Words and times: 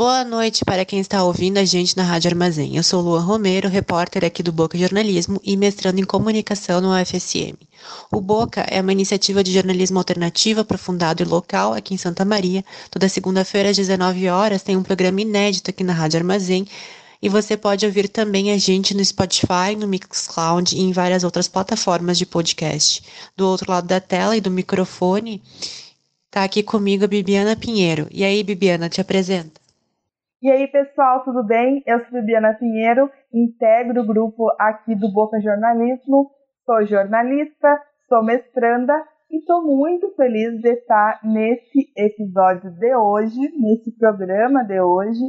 Boa 0.00 0.24
noite 0.24 0.64
para 0.64 0.82
quem 0.82 0.98
está 0.98 1.22
ouvindo 1.22 1.58
a 1.58 1.64
gente 1.66 1.94
na 1.94 2.02
Rádio 2.02 2.30
Armazém. 2.30 2.74
Eu 2.74 2.82
sou 2.82 3.02
Luan 3.02 3.20
Romero, 3.20 3.68
repórter 3.68 4.24
aqui 4.24 4.42
do 4.42 4.50
Boca 4.50 4.78
Jornalismo 4.78 5.38
e 5.44 5.58
mestrando 5.58 6.00
em 6.00 6.04
comunicação 6.04 6.80
no 6.80 6.90
UFSM. 6.90 7.54
O 8.10 8.18
Boca 8.18 8.62
é 8.70 8.80
uma 8.80 8.92
iniciativa 8.92 9.44
de 9.44 9.52
jornalismo 9.52 9.98
alternativo, 9.98 10.60
aprofundado 10.60 11.22
e 11.22 11.26
local 11.26 11.74
aqui 11.74 11.92
em 11.92 11.98
Santa 11.98 12.24
Maria. 12.24 12.64
Toda 12.90 13.10
segunda-feira 13.10 13.68
às 13.68 13.76
19 13.76 14.26
horas 14.30 14.62
tem 14.62 14.74
um 14.74 14.82
programa 14.82 15.20
inédito 15.20 15.68
aqui 15.68 15.84
na 15.84 15.92
Rádio 15.92 16.18
Armazém 16.18 16.66
e 17.20 17.28
você 17.28 17.54
pode 17.54 17.84
ouvir 17.84 18.08
também 18.08 18.52
a 18.52 18.56
gente 18.56 18.94
no 18.94 19.04
Spotify, 19.04 19.76
no 19.78 19.86
Mixcloud 19.86 20.74
e 20.74 20.80
em 20.80 20.92
várias 20.92 21.24
outras 21.24 21.46
plataformas 21.46 22.16
de 22.16 22.24
podcast. 22.24 23.02
Do 23.36 23.46
outro 23.46 23.70
lado 23.70 23.86
da 23.86 24.00
tela 24.00 24.34
e 24.34 24.40
do 24.40 24.50
microfone, 24.50 25.42
está 26.26 26.42
aqui 26.42 26.62
comigo 26.62 27.04
a 27.04 27.06
Bibiana 27.06 27.54
Pinheiro. 27.54 28.08
E 28.10 28.24
aí, 28.24 28.42
Bibiana, 28.42 28.88
te 28.88 28.98
apresenta. 28.98 29.59
E 30.42 30.50
aí, 30.50 30.66
pessoal, 30.68 31.22
tudo 31.22 31.44
bem? 31.44 31.82
Eu 31.86 32.00
sou 32.00 32.18
Bibiana 32.18 32.54
Pinheiro, 32.54 33.10
integro 33.30 34.00
o 34.00 34.06
grupo 34.06 34.46
aqui 34.58 34.94
do 34.94 35.12
Boca 35.12 35.38
Jornalismo, 35.38 36.30
sou 36.64 36.86
jornalista, 36.86 37.78
sou 38.08 38.24
mestranda 38.24 38.94
e 39.30 39.36
estou 39.36 39.62
muito 39.62 40.10
feliz 40.14 40.58
de 40.62 40.70
estar 40.70 41.20
nesse 41.22 41.92
episódio 41.94 42.70
de 42.70 42.96
hoje, 42.96 43.38
nesse 43.58 43.92
programa 43.98 44.64
de 44.64 44.80
hoje, 44.80 45.20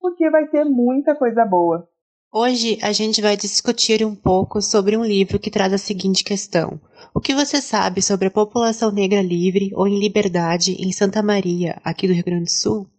porque 0.00 0.28
vai 0.30 0.48
ter 0.48 0.64
muita 0.64 1.14
coisa 1.14 1.44
boa. 1.44 1.88
Hoje 2.34 2.76
a 2.82 2.90
gente 2.90 3.22
vai 3.22 3.36
discutir 3.36 4.04
um 4.04 4.16
pouco 4.16 4.60
sobre 4.60 4.96
um 4.96 5.04
livro 5.04 5.38
que 5.38 5.48
traz 5.48 5.72
a 5.72 5.78
seguinte 5.78 6.24
questão: 6.24 6.80
O 7.14 7.20
que 7.20 7.36
você 7.36 7.62
sabe 7.62 8.02
sobre 8.02 8.26
a 8.26 8.32
população 8.32 8.90
negra 8.90 9.22
livre 9.22 9.70
ou 9.76 9.86
em 9.86 9.96
liberdade 9.96 10.72
em 10.72 10.90
Santa 10.90 11.22
Maria, 11.22 11.80
aqui 11.84 12.08
do 12.08 12.12
Rio 12.12 12.24
Grande 12.24 12.46
do 12.46 12.50
Sul? 12.50 12.95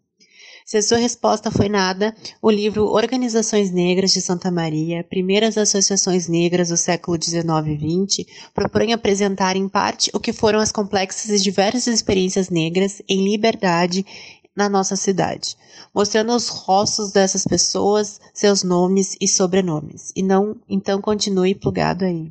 Se 0.68 0.76
a 0.76 0.82
sua 0.82 0.98
resposta 0.98 1.50
foi 1.50 1.70
nada, 1.70 2.14
o 2.42 2.52
livro 2.52 2.88
Organizações 2.88 3.72
Negras 3.72 4.12
de 4.12 4.20
Santa 4.20 4.52
Maria, 4.52 5.02
Primeiras 5.02 5.58
Associações 5.58 6.28
Negras 6.28 6.68
do 6.68 6.76
século 6.76 7.18
XIX 7.18 7.46
e 7.68 8.06
XX, 8.18 8.52
propõe 8.54 8.92
apresentar 8.92 9.56
em 9.56 9.70
parte 9.70 10.12
o 10.14 10.20
que 10.20 10.34
foram 10.34 10.60
as 10.60 10.70
complexas 10.70 11.30
e 11.30 11.42
diversas 11.42 11.88
experiências 11.88 12.50
negras 12.50 13.02
em 13.08 13.24
liberdade 13.24 14.06
na 14.54 14.68
nossa 14.68 14.98
cidade, 14.98 15.56
mostrando 15.96 16.36
os 16.36 16.50
rostos 16.50 17.14
dessas 17.14 17.46
pessoas, 17.46 18.20
seus 18.34 18.62
nomes 18.62 19.16
e 19.22 19.28
sobrenomes. 19.30 20.12
E 20.18 20.22
não, 20.22 20.58
então 20.68 21.00
continue 21.00 21.56
plugado 21.56 22.04
aí. 22.04 22.30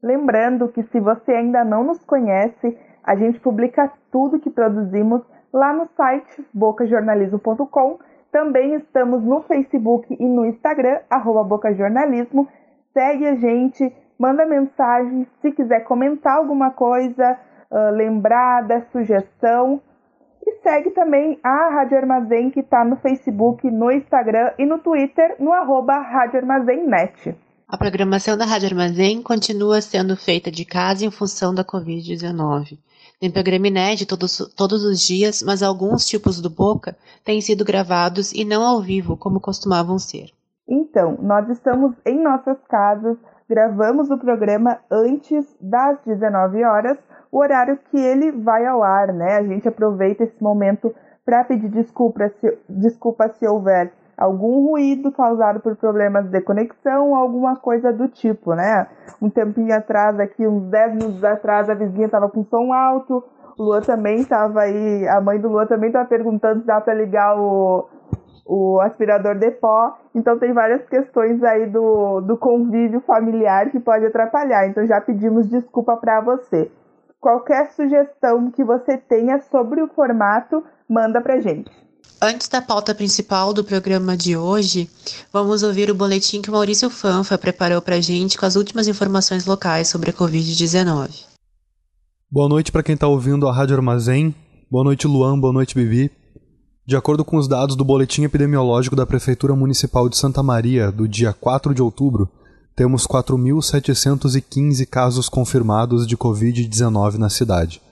Lembrando 0.00 0.68
que 0.68 0.84
se 0.92 1.00
você 1.00 1.32
ainda 1.32 1.64
não 1.64 1.82
nos 1.82 1.98
conhece, 2.04 2.78
a 3.02 3.16
gente 3.16 3.40
publica 3.40 3.92
tudo 4.12 4.38
que 4.38 4.48
produzimos 4.48 5.22
lá 5.56 5.72
no 5.72 5.88
site 5.96 6.44
bocajornalismo.com. 6.52 7.98
Também 8.30 8.74
estamos 8.74 9.22
no 9.24 9.40
Facebook 9.42 10.14
e 10.20 10.26
no 10.26 10.44
Instagram, 10.44 11.00
arroba 11.08 11.42
bocajornalismo. 11.42 12.46
Segue 12.92 13.26
a 13.26 13.34
gente, 13.36 13.90
manda 14.18 14.44
mensagem, 14.44 15.26
se 15.40 15.50
quiser 15.52 15.80
comentar 15.84 16.36
alguma 16.36 16.70
coisa, 16.70 17.38
uh, 17.70 17.90
lembrar 17.94 18.64
da 18.64 18.82
sugestão. 18.92 19.80
E 20.46 20.60
segue 20.62 20.90
também 20.90 21.40
a 21.42 21.70
Rádio 21.70 21.96
Armazém, 21.96 22.50
que 22.50 22.60
está 22.60 22.84
no 22.84 22.96
Facebook, 22.96 23.68
no 23.70 23.90
Instagram 23.90 24.52
e 24.58 24.66
no 24.66 24.78
Twitter, 24.78 25.36
no 25.40 25.52
arroba 25.52 25.98
Rádio 25.98 26.38
Armazém 26.38 26.86
Net. 26.86 27.34
A 27.66 27.76
programação 27.76 28.36
da 28.36 28.44
Rádio 28.44 28.68
Armazém 28.68 29.22
continua 29.22 29.80
sendo 29.80 30.16
feita 30.16 30.52
de 30.52 30.64
casa 30.64 31.04
em 31.04 31.10
função 31.10 31.52
da 31.52 31.64
Covid-19. 31.64 32.78
Tem 33.18 33.30
programa 33.30 33.68
inédito 33.68 34.14
todos, 34.14 34.54
todos 34.54 34.84
os 34.84 35.00
dias, 35.00 35.42
mas 35.42 35.62
alguns 35.62 36.04
tipos 36.04 36.38
do 36.38 36.50
Boca 36.50 36.94
têm 37.24 37.40
sido 37.40 37.64
gravados 37.64 38.30
e 38.32 38.44
não 38.44 38.62
ao 38.62 38.82
vivo, 38.82 39.16
como 39.16 39.40
costumavam 39.40 39.98
ser. 39.98 40.30
Então, 40.68 41.16
nós 41.22 41.48
estamos 41.48 41.94
em 42.04 42.22
nossas 42.22 42.58
casas, 42.68 43.16
gravamos 43.48 44.10
o 44.10 44.18
programa 44.18 44.78
antes 44.90 45.46
das 45.58 45.98
19 46.04 46.62
horas, 46.62 46.98
o 47.32 47.38
horário 47.38 47.78
que 47.90 47.96
ele 47.96 48.32
vai 48.32 48.66
ao 48.66 48.82
ar, 48.82 49.12
né? 49.14 49.36
A 49.36 49.42
gente 49.44 49.66
aproveita 49.66 50.24
esse 50.24 50.42
momento 50.42 50.94
para 51.24 51.42
pedir 51.44 51.70
desculpa 51.70 52.28
se, 52.38 52.58
desculpa 52.68 53.28
se 53.30 53.46
houver 53.46 53.92
algum 54.16 54.68
ruído 54.68 55.12
causado 55.12 55.60
por 55.60 55.76
problemas 55.76 56.26
de 56.30 56.40
conexão 56.40 57.14
alguma 57.14 57.56
coisa 57.56 57.92
do 57.92 58.08
tipo, 58.08 58.54
né? 58.54 58.86
Um 59.20 59.28
tempinho 59.28 59.74
atrás, 59.74 60.18
aqui, 60.18 60.46
uns 60.46 60.70
10 60.70 60.94
minutos 60.94 61.24
atrás, 61.24 61.68
a 61.68 61.74
vizinha 61.74 62.06
estava 62.06 62.28
com 62.28 62.44
som 62.44 62.72
alto, 62.72 63.22
Lua 63.58 63.80
também 63.80 64.16
estava 64.16 64.60
aí, 64.60 65.08
a 65.08 65.20
mãe 65.20 65.40
do 65.40 65.48
Lua 65.48 65.66
também 65.66 65.88
estava 65.88 66.06
perguntando 66.06 66.60
se 66.60 66.66
dá 66.66 66.80
para 66.80 66.94
ligar 66.94 67.38
o, 67.38 67.88
o 68.44 68.80
aspirador 68.80 69.34
de 69.34 69.50
pó. 69.50 69.96
Então 70.14 70.38
tem 70.38 70.52
várias 70.52 70.86
questões 70.88 71.42
aí 71.42 71.66
do, 71.66 72.20
do 72.20 72.36
convívio 72.36 73.00
familiar 73.00 73.70
que 73.70 73.80
pode 73.80 74.04
atrapalhar. 74.04 74.68
Então 74.68 74.86
já 74.86 75.00
pedimos 75.00 75.48
desculpa 75.48 75.96
para 75.96 76.20
você. 76.20 76.70
Qualquer 77.18 77.70
sugestão 77.70 78.50
que 78.50 78.62
você 78.62 78.98
tenha 78.98 79.38
sobre 79.40 79.82
o 79.82 79.88
formato, 79.88 80.62
manda 80.88 81.20
pra 81.20 81.40
gente. 81.40 81.85
Antes 82.20 82.48
da 82.48 82.62
pauta 82.62 82.94
principal 82.94 83.52
do 83.52 83.62
programa 83.62 84.16
de 84.16 84.34
hoje, 84.38 84.88
vamos 85.30 85.62
ouvir 85.62 85.90
o 85.90 85.94
boletim 85.94 86.40
que 86.40 86.48
o 86.48 86.52
Maurício 86.52 86.88
Fanfa 86.88 87.36
preparou 87.36 87.82
para 87.82 87.96
a 87.96 88.00
gente 88.00 88.38
com 88.38 88.46
as 88.46 88.56
últimas 88.56 88.88
informações 88.88 89.44
locais 89.44 89.88
sobre 89.88 90.08
a 90.08 90.12
Covid-19. 90.14 91.10
Boa 92.30 92.48
noite 92.48 92.72
para 92.72 92.82
quem 92.82 92.94
está 92.94 93.06
ouvindo 93.06 93.46
a 93.46 93.52
Rádio 93.52 93.76
Armazém. 93.76 94.34
Boa 94.70 94.82
noite, 94.82 95.06
Luan. 95.06 95.38
Boa 95.38 95.52
noite, 95.52 95.74
Bibi. 95.74 96.10
De 96.86 96.96
acordo 96.96 97.22
com 97.22 97.36
os 97.36 97.46
dados 97.46 97.76
do 97.76 97.84
Boletim 97.84 98.22
Epidemiológico 98.22 98.96
da 98.96 99.04
Prefeitura 99.04 99.54
Municipal 99.54 100.08
de 100.08 100.16
Santa 100.16 100.42
Maria, 100.42 100.90
do 100.90 101.06
dia 101.06 101.34
4 101.34 101.74
de 101.74 101.82
outubro, 101.82 102.30
temos 102.74 103.06
4.715 103.06 104.86
casos 104.86 105.28
confirmados 105.28 106.06
de 106.06 106.16
Covid-19 106.16 107.18
na 107.18 107.28
cidade. 107.28 107.82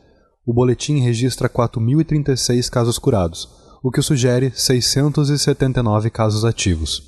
O 0.47 0.55
boletim 0.55 1.01
registra 1.01 1.47
4.036 1.47 2.71
casos 2.71 2.99
curados 2.99 3.64
o 3.85 3.91
que 3.91 4.01
sugere 4.01 4.51
679 4.51 6.09
casos 6.09 6.43
ativos. 6.43 7.03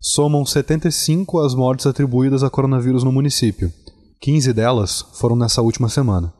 Somam 0.00 0.42
75 0.46 1.40
as 1.40 1.54
mortes 1.54 1.86
atribuídas 1.86 2.42
a 2.42 2.48
coronavírus 2.48 3.04
no 3.04 3.12
município. 3.12 3.70
15 4.18 4.54
delas 4.54 5.04
foram 5.12 5.36
nessa 5.36 5.60
última 5.60 5.90
semana. 5.90 6.32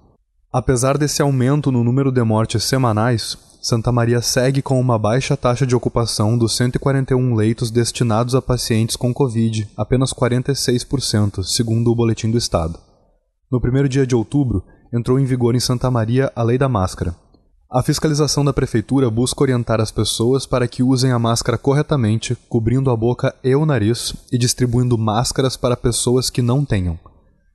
Apesar 0.50 0.96
desse 0.96 1.20
aumento 1.20 1.70
no 1.70 1.84
número 1.84 2.10
de 2.10 2.22
mortes 2.22 2.64
semanais, 2.64 3.36
Santa 3.60 3.92
Maria 3.92 4.22
segue 4.22 4.62
com 4.62 4.80
uma 4.80 4.98
baixa 4.98 5.36
taxa 5.36 5.66
de 5.66 5.76
ocupação 5.76 6.38
dos 6.38 6.56
141 6.56 7.34
leitos 7.34 7.70
destinados 7.70 8.34
a 8.34 8.40
pacientes 8.40 8.96
com 8.96 9.12
Covid, 9.12 9.68
apenas 9.76 10.10
46%, 10.14 11.42
segundo 11.42 11.92
o 11.92 11.94
Boletim 11.94 12.30
do 12.30 12.38
Estado. 12.38 12.78
No 13.52 13.60
primeiro 13.60 13.90
dia 13.90 14.06
de 14.06 14.16
outubro, 14.16 14.64
entrou 14.90 15.20
em 15.20 15.26
vigor 15.26 15.54
em 15.54 15.60
Santa 15.60 15.90
Maria 15.90 16.32
a 16.34 16.42
Lei 16.42 16.56
da 16.56 16.68
Máscara, 16.68 17.14
a 17.70 17.82
fiscalização 17.82 18.42
da 18.42 18.52
prefeitura 18.52 19.10
busca 19.10 19.42
orientar 19.42 19.78
as 19.78 19.90
pessoas 19.90 20.46
para 20.46 20.66
que 20.66 20.82
usem 20.82 21.12
a 21.12 21.18
máscara 21.18 21.58
corretamente, 21.58 22.34
cobrindo 22.48 22.90
a 22.90 22.96
boca 22.96 23.34
e 23.44 23.54
o 23.54 23.66
nariz 23.66 24.14
e 24.32 24.38
distribuindo 24.38 24.96
máscaras 24.96 25.54
para 25.54 25.76
pessoas 25.76 26.30
que 26.30 26.40
não 26.40 26.64
tenham. 26.64 26.98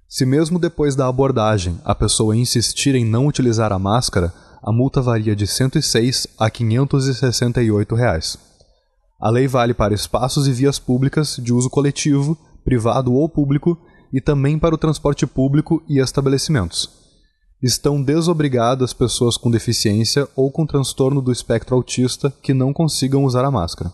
Se 0.08 0.24
mesmo 0.24 0.60
depois 0.60 0.96
da 0.96 1.08
abordagem 1.08 1.80
a 1.84 1.96
pessoa 1.96 2.36
insistir 2.36 2.94
em 2.94 3.04
não 3.04 3.26
utilizar 3.26 3.74
a 3.74 3.80
máscara, 3.80 4.32
a 4.62 4.72
multa 4.72 5.02
varia 5.02 5.36
de 5.36 5.46
R$ 5.46 5.52
106 5.52 6.28
a 6.38 6.48
568 6.48 7.96
reais. 7.96 8.38
A 9.20 9.32
lei 9.32 9.48
vale 9.48 9.74
para 9.74 9.96
espaços 9.96 10.48
e 10.48 10.52
vias 10.52 10.78
públicas 10.78 11.40
de 11.42 11.52
uso 11.52 11.72
coletivo, 11.72 12.38
privado 12.64 13.12
ou 13.12 13.28
público 13.28 13.80
e 14.14 14.22
também 14.22 14.60
para 14.60 14.76
o 14.76 14.78
transporte 14.78 15.26
público 15.26 15.82
e 15.90 16.00
estabelecimentos 16.00 17.03
estão 17.64 18.04
desobrigadas 18.04 18.92
pessoas 18.92 19.38
com 19.38 19.50
deficiência 19.50 20.28
ou 20.36 20.52
com 20.52 20.66
transtorno 20.66 21.22
do 21.22 21.32
espectro 21.32 21.74
autista 21.74 22.30
que 22.42 22.54
não 22.54 22.74
consigam 22.74 23.24
usar 23.24 23.46
a 23.46 23.52
máscara. 23.52 23.90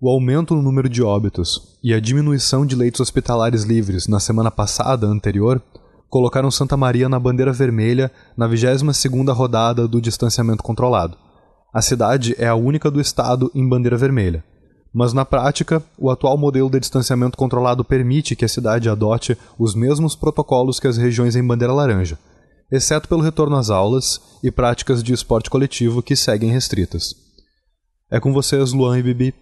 O 0.00 0.10
aumento 0.10 0.56
no 0.56 0.62
número 0.62 0.88
de 0.88 1.04
óbitos 1.04 1.78
e 1.80 1.94
a 1.94 2.00
diminuição 2.00 2.66
de 2.66 2.74
leitos 2.74 3.00
hospitalares 3.00 3.62
livres 3.62 4.08
na 4.08 4.18
semana 4.18 4.50
passada 4.50 5.06
anterior 5.06 5.62
colocaram 6.08 6.50
Santa 6.50 6.76
Maria 6.76 7.08
na 7.08 7.20
bandeira 7.20 7.52
vermelha 7.52 8.10
na 8.36 8.48
22ª 8.48 9.32
rodada 9.32 9.86
do 9.86 10.00
distanciamento 10.00 10.64
controlado. 10.64 11.16
A 11.72 11.80
cidade 11.80 12.34
é 12.38 12.48
a 12.48 12.56
única 12.56 12.90
do 12.90 13.00
estado 13.00 13.52
em 13.54 13.66
bandeira 13.66 13.96
vermelha. 13.96 14.44
Mas 14.92 15.12
na 15.12 15.24
prática, 15.24 15.82
o 15.96 16.10
atual 16.10 16.36
modelo 16.36 16.68
de 16.68 16.78
distanciamento 16.78 17.38
controlado 17.38 17.84
permite 17.84 18.36
que 18.36 18.44
a 18.44 18.48
cidade 18.48 18.90
adote 18.90 19.36
os 19.58 19.74
mesmos 19.74 20.14
protocolos 20.14 20.78
que 20.78 20.86
as 20.86 20.98
regiões 20.98 21.34
em 21.34 21.46
bandeira 21.46 21.72
laranja, 21.72 22.18
exceto 22.70 23.08
pelo 23.08 23.22
retorno 23.22 23.56
às 23.56 23.70
aulas 23.70 24.20
e 24.42 24.50
práticas 24.50 25.02
de 25.02 25.14
esporte 25.14 25.48
coletivo 25.48 26.02
que 26.02 26.14
seguem 26.14 26.50
restritas. 26.50 27.14
É 28.10 28.20
com 28.20 28.32
vocês, 28.32 28.72
Luan 28.72 28.98
e 28.98 29.02
Bibi. 29.02 29.34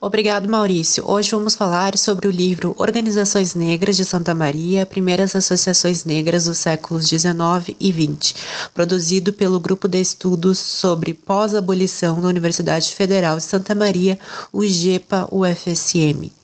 Obrigado, 0.00 0.48
Maurício. 0.48 1.04
Hoje 1.10 1.32
vamos 1.32 1.56
falar 1.56 1.98
sobre 1.98 2.28
o 2.28 2.30
livro 2.30 2.74
Organizações 2.78 3.54
Negras 3.54 3.96
de 3.96 4.04
Santa 4.04 4.34
Maria, 4.34 4.86
Primeiras 4.86 5.34
Associações 5.34 6.04
Negras 6.04 6.44
dos 6.44 6.58
séculos 6.58 7.08
XIX 7.08 7.74
e 7.80 7.92
XX, 7.92 8.34
produzido 8.72 9.32
pelo 9.32 9.58
Grupo 9.58 9.88
de 9.88 10.00
Estudos 10.00 10.58
sobre 10.58 11.14
Pós-Abolição 11.14 12.20
da 12.20 12.28
Universidade 12.28 12.94
Federal 12.94 13.38
de 13.38 13.42
Santa 13.42 13.74
Maria, 13.74 14.18
o 14.52 14.64
GEPA-UFSM. 14.64 16.37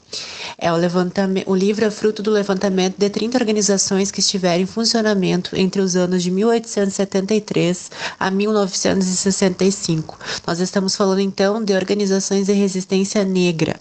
É 0.57 0.73
o, 0.73 0.77
levantamento, 0.77 1.51
o 1.51 1.55
livro 1.55 1.85
é 1.85 1.91
fruto 1.91 2.23
do 2.23 2.31
levantamento 2.31 2.97
de 2.97 3.11
30 3.11 3.39
organizações 3.39 4.11
que 4.11 4.21
estiveram 4.21 4.63
em 4.63 4.67
funcionamento 4.67 5.57
entre 5.57 5.81
os 5.81 5.97
anos 5.97 6.23
de 6.23 6.31
1873 6.31 7.91
a 8.19 8.31
1965. 8.31 10.19
Nós 10.47 10.61
estamos 10.61 10.97
falando 10.97 11.21
então 11.21 11.63
de 11.63 11.75
organizações 11.75 12.47
de 12.47 12.53
resistência 12.53 13.25
negra. 13.25 13.77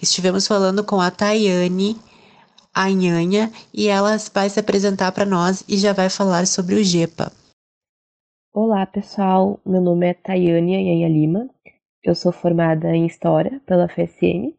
Estivemos 0.00 0.46
falando 0.46 0.84
com 0.84 1.00
a 1.00 1.10
Tayane 1.10 1.98
Anhanha 2.74 3.50
e 3.72 3.88
ela 3.88 4.16
vai 4.32 4.48
se 4.50 4.60
apresentar 4.60 5.12
para 5.12 5.24
nós 5.24 5.64
e 5.68 5.76
já 5.76 5.92
vai 5.92 6.10
falar 6.10 6.46
sobre 6.46 6.74
o 6.74 6.84
GEPA. 6.84 7.32
Olá 8.52 8.86
pessoal, 8.86 9.60
meu 9.66 9.80
nome 9.80 10.06
é 10.06 10.14
Tayane 10.14 10.76
Anhanha 10.76 11.08
Lima, 11.08 11.48
eu 12.02 12.14
sou 12.14 12.32
formada 12.32 12.94
em 12.94 13.06
História 13.06 13.60
pela 13.66 13.88
FSM 13.88 14.55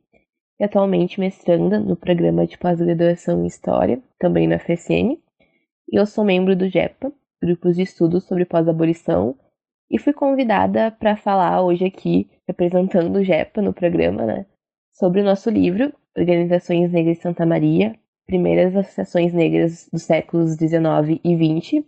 e 0.59 0.63
atualmente 0.63 1.19
mestranda 1.19 1.79
no 1.79 1.95
programa 1.95 2.45
de 2.47 2.57
pós-graduação 2.57 3.43
em 3.43 3.47
História, 3.47 4.01
também 4.19 4.47
na 4.47 4.57
FSM, 4.57 5.17
e 5.91 5.99
eu 5.99 6.05
sou 6.05 6.23
membro 6.23 6.55
do 6.55 6.67
GEPA, 6.67 7.11
Grupos 7.41 7.75
de 7.75 7.83
Estudos 7.83 8.25
sobre 8.25 8.45
Pós-Abolição, 8.45 9.35
e 9.89 9.99
fui 9.99 10.11
convidada 10.11 10.91
para 10.91 11.15
falar 11.15 11.61
hoje 11.61 11.85
aqui, 11.85 12.29
representando 12.47 13.17
o 13.17 13.23
GEPA 13.23 13.61
no 13.61 13.73
programa, 13.73 14.25
né, 14.25 14.45
sobre 14.91 15.21
o 15.21 15.23
nosso 15.23 15.49
livro, 15.49 15.93
Organizações 16.17 16.91
Negras 16.91 17.17
de 17.17 17.21
Santa 17.21 17.45
Maria, 17.45 17.95
Primeiras 18.25 18.75
Associações 18.75 19.33
Negras 19.33 19.87
dos 19.93 20.03
séculos 20.03 20.55
XIX 20.55 21.19
e 21.23 21.35
XX, 21.35 21.85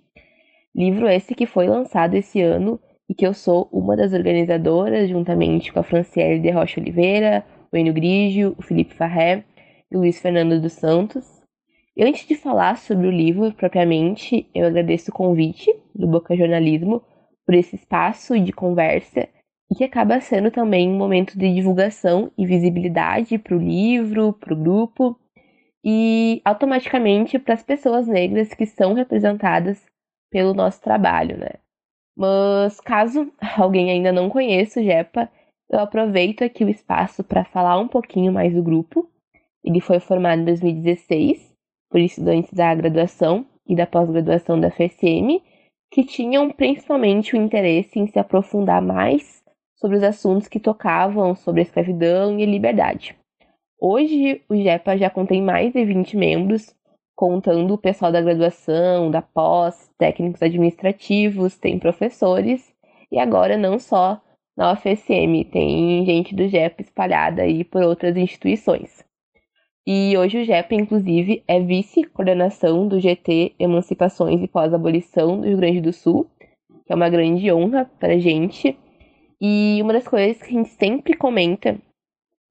livro 0.75 1.09
esse 1.09 1.33
que 1.33 1.45
foi 1.45 1.67
lançado 1.67 2.13
esse 2.13 2.39
ano 2.41 2.79
e 3.09 3.15
que 3.15 3.25
eu 3.25 3.33
sou 3.33 3.67
uma 3.73 3.97
das 3.97 4.13
organizadoras, 4.13 5.09
juntamente 5.09 5.73
com 5.73 5.79
a 5.79 5.83
Franciele 5.83 6.39
de 6.39 6.51
Rocha 6.51 6.79
Oliveira, 6.79 7.43
o 7.71 7.77
Enio 7.77 7.93
Grigio, 7.93 8.55
o 8.57 8.61
Felipe 8.61 8.93
Farré 8.93 9.43
e 9.91 9.95
o 9.95 9.99
Luiz 9.99 10.19
Fernando 10.19 10.59
dos 10.61 10.73
Santos. 10.73 11.39
E 11.95 12.03
antes 12.03 12.25
de 12.27 12.35
falar 12.35 12.77
sobre 12.77 13.07
o 13.07 13.11
livro 13.11 13.51
propriamente, 13.53 14.49
eu 14.53 14.65
agradeço 14.65 15.11
o 15.11 15.13
convite 15.13 15.73
do 15.93 16.07
Boca 16.07 16.35
Jornalismo 16.35 17.03
por 17.45 17.55
esse 17.55 17.75
espaço 17.75 18.39
de 18.39 18.53
conversa 18.53 19.27
e 19.71 19.75
que 19.75 19.83
acaba 19.83 20.19
sendo 20.19 20.49
também 20.49 20.89
um 20.89 20.97
momento 20.97 21.37
de 21.37 21.53
divulgação 21.53 22.31
e 22.37 22.45
visibilidade 22.45 23.37
para 23.37 23.55
o 23.55 23.59
livro, 23.59 24.33
para 24.33 24.53
o 24.53 24.57
grupo 24.57 25.19
e 25.83 26.41
automaticamente 26.43 27.37
para 27.37 27.53
as 27.53 27.63
pessoas 27.63 28.07
negras 28.07 28.53
que 28.53 28.65
são 28.65 28.93
representadas 28.93 29.83
pelo 30.31 30.53
nosso 30.53 30.81
trabalho, 30.81 31.37
né? 31.37 31.51
Mas 32.15 32.79
caso 32.81 33.31
alguém 33.57 33.91
ainda 33.91 34.11
não 34.11 34.29
conheça 34.29 34.79
o 34.79 34.83
JEPA, 34.83 35.29
eu 35.69 35.79
aproveito 35.79 36.43
aqui 36.43 36.63
o 36.63 36.69
espaço 36.69 37.23
para 37.23 37.45
falar 37.45 37.79
um 37.79 37.87
pouquinho 37.87 38.31
mais 38.31 38.53
do 38.53 38.63
grupo. 38.63 39.07
Ele 39.63 39.79
foi 39.79 39.99
formado 39.99 40.41
em 40.41 40.45
2016 40.45 41.55
por 41.89 41.99
estudantes 41.99 42.51
da 42.53 42.73
graduação 42.73 43.45
e 43.67 43.75
da 43.75 43.85
pós-graduação 43.85 44.59
da 44.59 44.71
FSM, 44.71 45.41
que 45.91 46.03
tinham 46.03 46.49
principalmente 46.49 47.35
o 47.35 47.37
interesse 47.37 47.99
em 47.99 48.07
se 48.07 48.17
aprofundar 48.17 48.81
mais 48.81 49.43
sobre 49.75 49.97
os 49.97 50.03
assuntos 50.03 50.47
que 50.47 50.59
tocavam 50.59 51.35
sobre 51.35 51.61
a 51.61 51.63
escravidão 51.63 52.37
e 52.39 52.43
a 52.43 52.47
liberdade. 52.47 53.15
Hoje, 53.79 54.41
o 54.49 54.55
JEPA 54.55 54.97
já 54.97 55.09
contém 55.09 55.41
mais 55.41 55.71
de 55.71 55.85
20 55.85 56.17
membros, 56.17 56.75
contando 57.15 57.73
o 57.73 57.77
pessoal 57.77 58.11
da 58.11 58.21
graduação, 58.21 59.09
da 59.09 59.21
pós, 59.21 59.89
técnicos 59.97 60.41
administrativos, 60.41 61.57
tem 61.57 61.79
professores, 61.79 62.73
e 63.11 63.17
agora 63.17 63.55
não 63.55 63.79
só 63.79 64.21
na 64.59 64.73
UFSM, 64.73 65.45
tem 65.49 66.05
gente 66.05 66.35
do 66.35 66.45
JEP 66.45 66.83
espalhada 66.83 67.43
aí 67.43 67.63
por 67.63 67.81
outras 67.81 68.17
instituições. 68.17 69.05
E 69.87 70.17
hoje 70.17 70.41
o 70.41 70.43
JEP, 70.43 70.75
inclusive, 70.75 71.41
é 71.47 71.61
vice-coordenação 71.61 72.85
do 72.85 72.99
GT 72.99 73.53
Emancipações 73.57 74.43
e 74.43 74.49
Pós-Abolição 74.49 75.39
do 75.39 75.47
Rio 75.47 75.55
Grande 75.55 75.79
do 75.79 75.93
Sul, 75.93 76.29
que 76.85 76.91
é 76.91 76.95
uma 76.95 77.07
grande 77.07 77.49
honra 77.49 77.89
para 78.01 78.15
a 78.15 78.19
gente. 78.19 78.77
E 79.39 79.79
uma 79.81 79.93
das 79.93 80.05
coisas 80.05 80.41
que 80.41 80.49
a 80.49 80.57
gente 80.57 80.71
sempre 80.71 81.15
comenta 81.15 81.77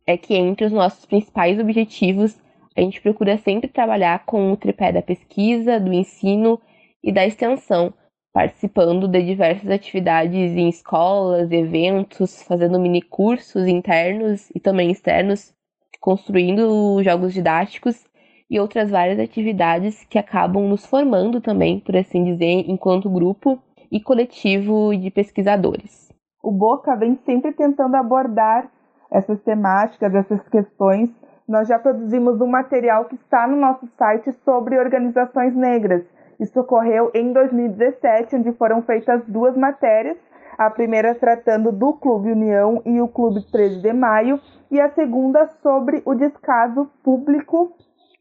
é 0.06 0.16
que 0.16 0.34
entre 0.34 0.64
os 0.64 0.72
nossos 0.72 1.04
principais 1.04 1.60
objetivos, 1.60 2.40
a 2.74 2.80
gente 2.80 3.02
procura 3.02 3.36
sempre 3.36 3.68
trabalhar 3.68 4.24
com 4.24 4.50
o 4.50 4.56
tripé 4.56 4.90
da 4.92 5.02
pesquisa, 5.02 5.78
do 5.78 5.92
ensino 5.92 6.58
e 7.04 7.12
da 7.12 7.26
extensão, 7.26 7.92
participando 8.38 9.08
de 9.08 9.20
diversas 9.20 9.68
atividades 9.68 10.52
em 10.56 10.68
escolas, 10.68 11.50
eventos, 11.50 12.40
fazendo 12.44 12.78
mini 12.78 13.02
cursos 13.02 13.66
internos 13.66 14.48
e 14.54 14.60
também 14.60 14.92
externos, 14.92 15.52
construindo 16.00 17.02
jogos 17.02 17.34
didáticos 17.34 18.06
e 18.48 18.60
outras 18.60 18.92
várias 18.92 19.18
atividades 19.18 20.04
que 20.04 20.20
acabam 20.20 20.68
nos 20.68 20.86
formando 20.86 21.40
também, 21.40 21.80
por 21.80 21.96
assim 21.96 22.22
dizer, 22.22 22.64
enquanto 22.70 23.10
grupo 23.10 23.58
e 23.90 24.00
coletivo 24.00 24.96
de 24.96 25.10
pesquisadores. 25.10 26.08
O 26.40 26.52
Boca 26.52 26.94
vem 26.94 27.18
sempre 27.26 27.50
tentando 27.50 27.96
abordar 27.96 28.70
essas 29.10 29.42
temáticas, 29.42 30.14
essas 30.14 30.48
questões. 30.48 31.10
Nós 31.48 31.66
já 31.66 31.76
produzimos 31.76 32.40
um 32.40 32.46
material 32.46 33.06
que 33.06 33.16
está 33.16 33.48
no 33.48 33.56
nosso 33.56 33.88
site 33.98 34.32
sobre 34.44 34.78
organizações 34.78 35.56
negras 35.56 36.04
isso 36.38 36.60
ocorreu 36.60 37.10
em 37.14 37.32
2017, 37.32 38.36
onde 38.36 38.52
foram 38.52 38.82
feitas 38.82 39.22
duas 39.26 39.56
matérias, 39.56 40.16
a 40.56 40.70
primeira 40.70 41.14
tratando 41.14 41.72
do 41.72 41.92
Clube 41.94 42.32
União 42.32 42.82
e 42.84 43.00
o 43.00 43.08
Clube 43.08 43.42
13 43.50 43.80
de 43.80 43.92
Maio, 43.92 44.40
e 44.70 44.80
a 44.80 44.90
segunda 44.90 45.46
sobre 45.62 46.02
o 46.04 46.14
descaso 46.14 46.90
público 47.02 47.72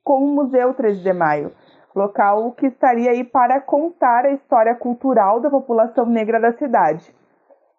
com 0.04 0.24
o 0.24 0.28
Museu 0.28 0.74
13 0.74 1.04
de 1.04 1.14
Maio, 1.14 1.52
local 1.96 2.52
que 2.54 2.68
estaria 2.68 3.12
aí 3.12 3.24
para 3.24 3.60
contar 3.60 4.26
a 4.26 4.32
história 4.32 4.74
cultural 4.74 5.40
da 5.40 5.50
população 5.50 6.06
negra 6.06 6.40
da 6.40 6.54
cidade, 6.54 7.14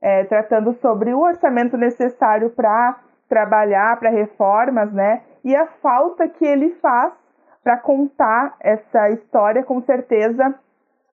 é, 0.00 0.24
tratando 0.24 0.74
sobre 0.74 1.14
o 1.14 1.20
orçamento 1.20 1.76
necessário 1.76 2.50
para 2.50 3.00
trabalhar 3.28 3.98
para 3.98 4.10
reformas, 4.10 4.92
né, 4.92 5.22
e 5.44 5.54
a 5.56 5.66
falta 5.66 6.28
que 6.28 6.44
ele 6.44 6.70
faz 6.76 7.12
para 7.62 7.76
contar 7.76 8.56
essa 8.60 9.10
história, 9.10 9.62
com 9.62 9.80
certeza, 9.82 10.54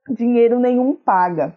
dinheiro 0.10 0.60
nenhum 0.60 0.96
paga. 0.96 1.54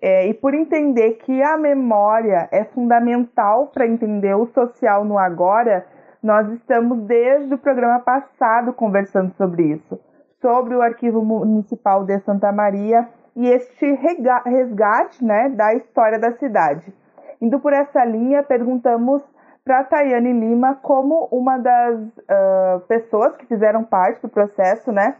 É, 0.00 0.28
e 0.28 0.34
por 0.34 0.54
entender 0.54 1.14
que 1.14 1.42
a 1.42 1.56
memória 1.56 2.48
é 2.52 2.64
fundamental 2.64 3.66
para 3.68 3.86
entender 3.86 4.34
o 4.34 4.46
social 4.46 5.04
no 5.04 5.18
agora, 5.18 5.84
nós 6.22 6.48
estamos 6.52 7.00
desde 7.06 7.54
o 7.54 7.58
programa 7.58 7.98
passado 8.00 8.72
conversando 8.72 9.32
sobre 9.34 9.64
isso, 9.64 9.98
sobre 10.40 10.74
o 10.74 10.82
Arquivo 10.82 11.24
Municipal 11.24 12.04
de 12.04 12.18
Santa 12.20 12.52
Maria 12.52 13.08
e 13.34 13.48
este 13.48 13.86
resgate 14.44 15.24
né, 15.24 15.48
da 15.48 15.74
história 15.74 16.18
da 16.18 16.32
cidade. 16.32 16.92
Indo 17.40 17.60
por 17.60 17.72
essa 17.72 18.04
linha, 18.04 18.42
perguntamos 18.42 19.22
para 19.68 19.84
Tayane 19.84 20.32
Lima 20.32 20.76
como 20.76 21.28
uma 21.30 21.58
das 21.58 22.00
uh, 22.00 22.80
pessoas 22.88 23.36
que 23.36 23.44
fizeram 23.44 23.84
parte 23.84 24.22
do 24.22 24.28
processo, 24.30 24.90
né? 24.90 25.18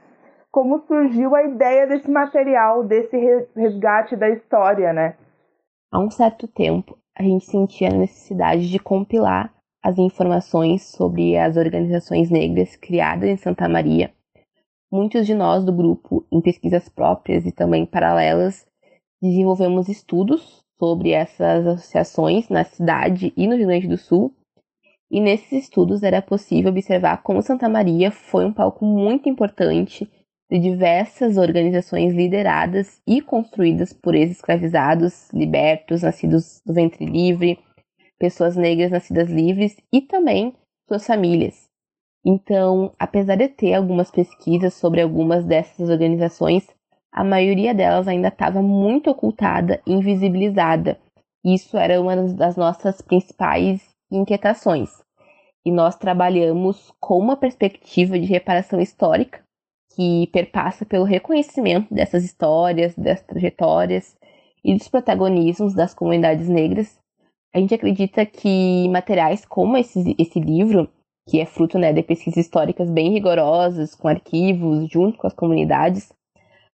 Como 0.50 0.80
surgiu 0.86 1.36
a 1.36 1.42
ideia 1.42 1.86
desse 1.86 2.10
material, 2.10 2.82
desse 2.82 3.14
resgate 3.54 4.16
da 4.16 4.30
história, 4.30 4.90
né? 4.94 5.16
Há 5.92 6.00
um 6.00 6.10
certo 6.10 6.48
tempo, 6.48 6.96
a 7.14 7.22
gente 7.22 7.44
sentia 7.44 7.90
a 7.90 7.94
necessidade 7.94 8.70
de 8.70 8.78
compilar 8.78 9.52
as 9.84 9.98
informações 9.98 10.82
sobre 10.92 11.36
as 11.36 11.58
organizações 11.58 12.30
negras 12.30 12.74
criadas 12.74 13.28
em 13.28 13.36
Santa 13.36 13.68
Maria. 13.68 14.10
Muitos 14.90 15.26
de 15.26 15.34
nós 15.34 15.62
do 15.62 15.74
grupo, 15.74 16.26
em 16.32 16.40
pesquisas 16.40 16.88
próprias 16.88 17.44
e 17.44 17.52
também 17.52 17.84
paralelas, 17.84 18.66
desenvolvemos 19.20 19.90
estudos 19.90 20.64
sobre 20.78 21.10
essas 21.10 21.66
associações 21.66 22.48
na 22.48 22.64
cidade 22.64 23.30
e 23.36 23.46
no 23.46 23.54
Rio 23.54 23.66
Grande 23.66 23.88
do 23.88 23.98
Sul 23.98 24.34
e 25.10 25.20
nesses 25.20 25.64
estudos 25.64 26.02
era 26.02 26.20
possível 26.20 26.70
observar 26.70 27.22
como 27.22 27.42
Santa 27.42 27.68
Maria 27.68 28.10
foi 28.10 28.44
um 28.44 28.52
palco 28.52 28.84
muito 28.84 29.28
importante 29.28 30.08
de 30.50 30.58
diversas 30.58 31.36
organizações 31.36 32.14
lideradas 32.14 33.00
e 33.06 33.20
construídas 33.20 33.92
por 33.92 34.14
ex-escravizados, 34.14 35.30
libertos, 35.32 36.02
nascidos 36.02 36.62
do 36.64 36.72
ventre 36.72 37.04
livre, 37.04 37.58
pessoas 38.18 38.56
negras 38.56 38.90
nascidas 38.90 39.28
livres 39.28 39.76
e 39.92 40.00
também 40.00 40.54
suas 40.88 41.06
famílias. 41.06 41.68
Então, 42.24 42.92
apesar 42.98 43.36
de 43.36 43.48
ter 43.48 43.74
algumas 43.74 44.10
pesquisas 44.10 44.74
sobre 44.74 45.00
algumas 45.00 45.44
dessas 45.44 45.88
organizações, 45.88 46.66
a 47.12 47.22
maioria 47.22 47.74
delas 47.74 48.08
ainda 48.08 48.28
estava 48.28 48.60
muito 48.60 49.10
ocultada 49.10 49.80
e 49.86 49.92
invisibilizada. 49.92 50.98
Isso 51.44 51.76
era 51.76 52.00
uma 52.00 52.16
das 52.16 52.56
nossas 52.56 53.00
principais 53.00 53.87
inquietações. 54.10 54.90
E 55.64 55.70
nós 55.70 55.96
trabalhamos 55.96 56.92
com 57.00 57.18
uma 57.18 57.36
perspectiva 57.36 58.18
de 58.18 58.26
reparação 58.26 58.80
histórica 58.80 59.42
que 59.94 60.28
perpassa 60.32 60.86
pelo 60.86 61.04
reconhecimento 61.04 61.92
dessas 61.92 62.24
histórias, 62.24 62.94
dessas 62.94 63.26
trajetórias 63.26 64.16
e 64.64 64.74
dos 64.74 64.88
protagonismos 64.88 65.74
das 65.74 65.92
comunidades 65.92 66.48
negras. 66.48 66.98
A 67.54 67.58
gente 67.58 67.74
acredita 67.74 68.24
que 68.24 68.88
materiais 68.90 69.44
como 69.44 69.76
esse, 69.76 70.14
esse 70.18 70.38
livro, 70.38 70.88
que 71.28 71.40
é 71.40 71.46
fruto 71.46 71.78
né, 71.78 71.92
de 71.92 72.02
pesquisas 72.02 72.44
históricas 72.44 72.90
bem 72.90 73.10
rigorosas, 73.10 73.94
com 73.94 74.06
arquivos, 74.06 74.88
junto 74.88 75.18
com 75.18 75.26
as 75.26 75.34
comunidades, 75.34 76.12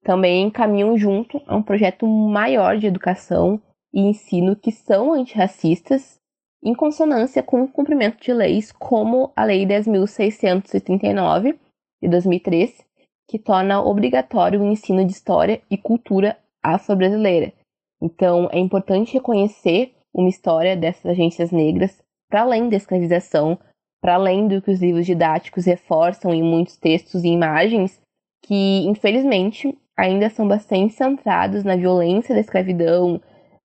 também 0.02 0.50
caminham 0.50 0.96
junto 0.96 1.40
a 1.46 1.56
um 1.56 1.62
projeto 1.62 2.06
maior 2.06 2.76
de 2.76 2.86
educação 2.86 3.60
e 3.94 4.00
ensino 4.00 4.56
que 4.56 4.72
são 4.72 5.12
antirracistas, 5.12 6.18
em 6.62 6.74
consonância 6.74 7.42
com 7.42 7.62
o 7.62 7.68
cumprimento 7.68 8.22
de 8.22 8.32
leis 8.32 8.70
como 8.70 9.32
a 9.34 9.44
Lei 9.44 9.66
10.639, 9.66 11.58
de 12.02 12.08
2003, 12.08 12.84
que 13.28 13.38
torna 13.38 13.82
obrigatório 13.82 14.60
o 14.60 14.64
ensino 14.64 15.04
de 15.04 15.12
história 15.12 15.60
e 15.70 15.76
cultura 15.76 16.38
afro-brasileira. 16.62 17.52
Então, 18.00 18.48
é 18.52 18.58
importante 18.58 19.14
reconhecer 19.14 19.94
uma 20.14 20.28
história 20.28 20.76
dessas 20.76 21.06
agências 21.06 21.50
negras 21.50 22.02
para 22.28 22.42
além 22.42 22.68
da 22.68 22.76
escravização, 22.76 23.58
para 24.00 24.14
além 24.14 24.48
do 24.48 24.60
que 24.60 24.70
os 24.70 24.80
livros 24.80 25.06
didáticos 25.06 25.64
reforçam 25.64 26.32
em 26.32 26.42
muitos 26.42 26.76
textos 26.76 27.24
e 27.24 27.28
imagens, 27.28 28.00
que 28.44 28.84
infelizmente 28.86 29.76
ainda 29.96 30.28
são 30.30 30.48
bastante 30.48 30.94
centrados 30.94 31.62
na 31.62 31.76
violência 31.76 32.34
da 32.34 32.40
escravidão, 32.40 33.20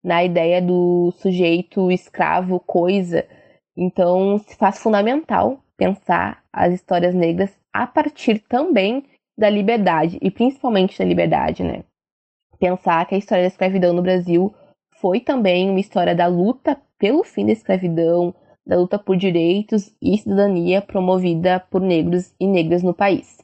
na 0.07 0.23
ideia 0.23 0.61
do 0.61 1.11
sujeito 1.17 1.91
escravo 1.91 2.61
coisa. 2.61 3.27
Então, 3.75 4.39
se 4.39 4.55
faz 4.55 4.81
fundamental 4.81 5.59
pensar 5.75 6.41
as 6.51 6.73
histórias 6.73 7.13
negras 7.13 7.53
a 7.73 7.85
partir 7.85 8.39
também 8.47 9.03
da 9.37 9.49
liberdade, 9.49 10.17
e 10.21 10.31
principalmente 10.31 10.97
da 10.97 11.03
liberdade, 11.03 11.61
né? 11.61 11.83
Pensar 12.57 13.05
que 13.05 13.15
a 13.15 13.17
história 13.17 13.43
da 13.43 13.49
escravidão 13.49 13.93
no 13.93 14.01
Brasil 14.01 14.55
foi 15.01 15.19
também 15.19 15.69
uma 15.69 15.79
história 15.79 16.15
da 16.15 16.25
luta 16.25 16.79
pelo 16.97 17.21
fim 17.25 17.45
da 17.45 17.51
escravidão, 17.51 18.33
da 18.65 18.77
luta 18.77 18.97
por 18.97 19.17
direitos 19.17 19.93
e 20.01 20.17
cidadania 20.17 20.81
promovida 20.81 21.59
por 21.69 21.81
negros 21.81 22.33
e 22.39 22.47
negras 22.47 22.81
no 22.81 22.93
país. 22.93 23.37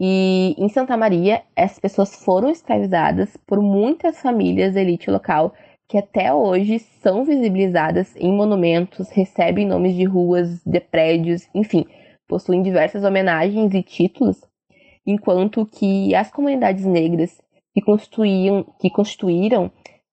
E 0.00 0.54
em 0.58 0.68
Santa 0.68 0.96
Maria, 0.96 1.42
essas 1.54 1.78
pessoas 1.78 2.16
foram 2.16 2.50
escravizadas 2.50 3.36
por 3.46 3.62
muitas 3.62 4.20
famílias 4.20 4.74
da 4.74 4.82
elite 4.82 5.10
local 5.10 5.54
que 5.88 5.98
até 5.98 6.32
hoje 6.32 6.78
são 6.78 7.24
visibilizadas 7.24 8.14
em 8.16 8.32
monumentos, 8.32 9.08
recebem 9.10 9.66
nomes 9.66 9.94
de 9.94 10.04
ruas, 10.04 10.62
de 10.64 10.80
prédios, 10.80 11.48
enfim, 11.54 11.84
possuem 12.26 12.62
diversas 12.62 13.04
homenagens 13.04 13.72
e 13.72 13.82
títulos 13.82 14.40
enquanto 15.06 15.64
que 15.64 16.14
as 16.14 16.30
comunidades 16.30 16.84
negras 16.84 17.40
que 17.72 17.80
construíam, 17.80 18.66
que 18.80 18.90
constituíram 18.90 19.70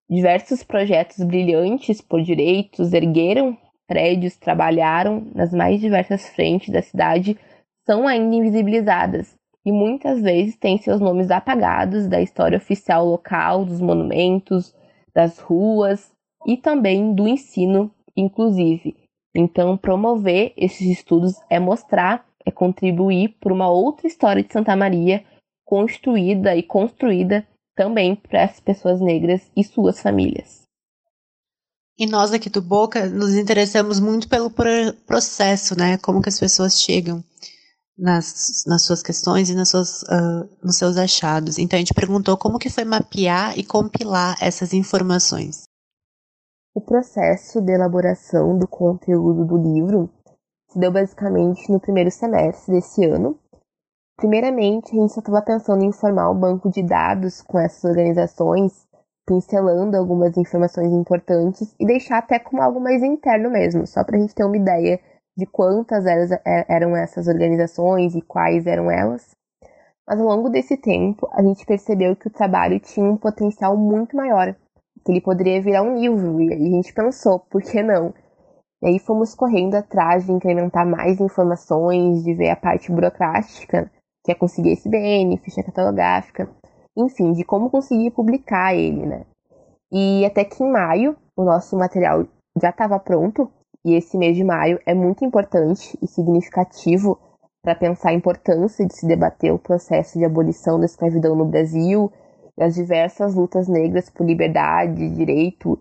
diversos 0.10 0.64
projetos 0.64 1.24
brilhantes 1.24 2.00
por 2.00 2.22
direitos, 2.22 2.94
ergueram 2.94 3.58
prédios, 3.88 4.38
trabalharam 4.38 5.26
nas 5.34 5.52
mais 5.52 5.82
diversas 5.82 6.30
frentes 6.30 6.70
da 6.70 6.82
cidade, 6.82 7.38
são 7.86 8.08
ainda 8.08 8.36
invisibilizadas 8.36 9.36
e 9.66 9.72
muitas 9.72 10.22
vezes 10.22 10.58
têm 10.58 10.78
seus 10.78 11.00
nomes 11.00 11.32
apagados 11.32 12.08
da 12.08 12.22
história 12.22 12.58
oficial 12.58 13.06
local, 13.06 13.66
dos 13.66 13.82
monumentos, 13.82 14.74
das 15.14 15.40
ruas 15.40 16.12
e 16.46 16.58
também 16.58 17.14
do 17.14 17.28
ensino, 17.28 17.92
inclusive. 18.16 18.96
Então, 19.36 19.78
promover 19.78 20.54
esses 20.56 20.88
estudos 20.88 21.36
é 21.50 21.60
mostrar 21.60 22.26
é 22.46 22.52
contribuir 22.52 23.38
por 23.40 23.52
uma 23.52 23.70
outra 23.70 24.08
história 24.08 24.44
de 24.44 24.52
Santa 24.52 24.76
Maria 24.76 25.24
construída 25.66 26.56
e 26.56 26.62
construída 26.62 27.48
também 27.76 28.16
para 28.16 28.44
as 28.44 28.60
pessoas 28.60 29.00
negras 29.00 29.50
e 29.56 29.64
suas 29.64 30.02
famílias. 30.02 30.64
E 31.98 32.06
nós 32.06 32.34
aqui 32.34 32.50
do 32.50 32.62
Boca 32.62 33.08
nos 33.08 33.36
interessamos 33.36 34.00
muito 34.00 34.28
pelo 34.28 34.52
processo, 35.06 35.78
né? 35.78 35.98
Como 36.00 36.22
que 36.22 36.30
as 36.30 36.40
pessoas 36.40 36.82
chegam 36.82 37.24
nas, 37.98 38.64
nas 38.66 38.84
suas 38.84 39.02
questões 39.04 39.50
e 39.50 39.56
nas 39.56 39.70
suas, 39.70 40.04
uh, 40.04 40.50
nos 40.64 40.78
seus 40.78 40.98
achados. 40.98 41.58
Então 41.58 41.78
a 41.78 41.80
gente 41.80 41.94
perguntou 41.94 42.38
como 42.38 42.60
que 42.60 42.70
foi 42.70 42.84
mapear 42.84 43.58
e 43.58 43.64
compilar 43.64 44.36
essas 44.42 44.74
informações. 44.74 45.64
O 46.76 46.82
processo 46.82 47.62
de 47.62 47.72
elaboração 47.72 48.58
do 48.58 48.68
conteúdo 48.68 49.46
do 49.46 49.58
livro 49.58 50.10
se 50.72 50.80
deu 50.80 50.92
basicamente 50.92 51.72
no 51.72 51.80
primeiro 51.80 52.10
semestre 52.10 52.74
desse 52.74 53.06
ano. 53.06 53.40
Primeiramente, 54.18 54.92
a 54.92 55.02
gente 55.02 55.14
só 55.14 55.20
estava 55.20 55.42
pensando 55.42 55.84
em 55.84 55.92
formar 55.92 56.32
um 56.32 56.40
banco 56.40 56.70
de 56.70 56.82
dados 56.82 57.42
com 57.44 57.60
essas 57.60 57.84
organizações, 57.84 58.88
pincelando 59.26 59.96
algumas 59.96 60.36
informações 60.36 60.92
importantes 60.92 61.76
e 61.80 61.86
deixar 61.86 62.18
até 62.18 62.40
como 62.40 62.62
algo 62.62 62.80
mais 62.80 63.04
interno 63.04 63.52
mesmo, 63.52 63.86
só 63.86 64.04
para 64.04 64.18
a 64.18 64.20
gente 64.20 64.34
ter 64.34 64.44
uma 64.44 64.58
ideia 64.58 65.00
de 65.38 65.46
quantas 65.46 66.06
é, 66.06 66.66
eram 66.68 66.96
essas 66.96 67.28
organizações 67.28 68.16
e 68.16 68.22
quais 68.22 68.68
eram 68.68 68.90
elas. 68.90 69.36
Mas 70.08 70.20
ao 70.20 70.28
longo 70.28 70.50
desse 70.50 70.78
tempo, 70.78 71.28
a 71.32 71.42
gente 71.42 71.66
percebeu 71.66 72.16
que 72.16 72.28
o 72.28 72.32
trabalho 72.32 72.80
tinha 72.80 73.10
um 73.10 73.18
potencial 73.18 73.78
muito 73.78 74.16
maior, 74.16 74.56
que 75.06 75.12
ele 75.12 75.22
poderia 75.22 75.62
virar 75.62 75.82
um 75.82 75.98
livro, 75.98 76.42
e 76.42 76.54
aí 76.54 76.68
a 76.68 76.72
gente 76.72 76.94
pensou, 76.94 77.40
por 77.40 77.62
que 77.62 77.82
não? 77.82 78.14
E 78.82 78.88
aí 78.88 79.00
fomos 79.00 79.34
correndo 79.34 79.76
atrás 79.76 80.26
de 80.26 80.32
incrementar 80.34 80.86
mais 80.86 81.22
informações, 81.22 82.24
de 82.24 82.34
ver 82.34 82.50
a 82.50 82.56
parte 82.56 82.92
burocrática, 82.92 83.90
que 84.26 84.32
é 84.32 84.36
conseguir 84.36 84.74
SBN, 84.74 85.38
ficha 85.38 85.64
catalográfica, 85.64 86.50
enfim, 86.98 87.32
de 87.32 87.44
como 87.44 87.70
conseguir 87.70 88.12
publicar 88.12 88.76
ele, 88.76 89.06
né? 89.06 89.26
E 89.92 90.26
até 90.26 90.44
que 90.44 90.62
em 90.62 90.72
maio 90.72 91.16
o 91.36 91.44
nosso 91.44 91.78
material 91.78 92.26
já 92.62 92.70
estava 92.70 93.00
pronto, 93.00 93.50
e 93.86 93.96
esse 93.96 94.18
mês 94.18 94.36
de 94.36 94.44
maio 94.44 94.80
é 94.86 94.94
muito 94.94 95.26
importante 95.26 95.98
e 96.02 96.08
significativo 96.08 97.20
para 97.62 97.76
pensar 97.76 98.10
a 98.10 98.14
importância 98.14 98.86
de 98.86 98.96
se 98.96 99.08
debater 99.08 99.54
o 99.54 99.60
processo 99.60 100.18
de 100.18 100.26
abolição 100.26 100.80
da 100.80 100.86
escravidão 100.86 101.36
no 101.36 101.46
Brasil 101.46 102.12
e 102.58 102.64
as 102.64 102.76
diversas 102.76 103.36
lutas 103.36 103.68
negras 103.68 104.10
por 104.10 104.26
liberdade, 104.26 105.10
direito 105.10 105.80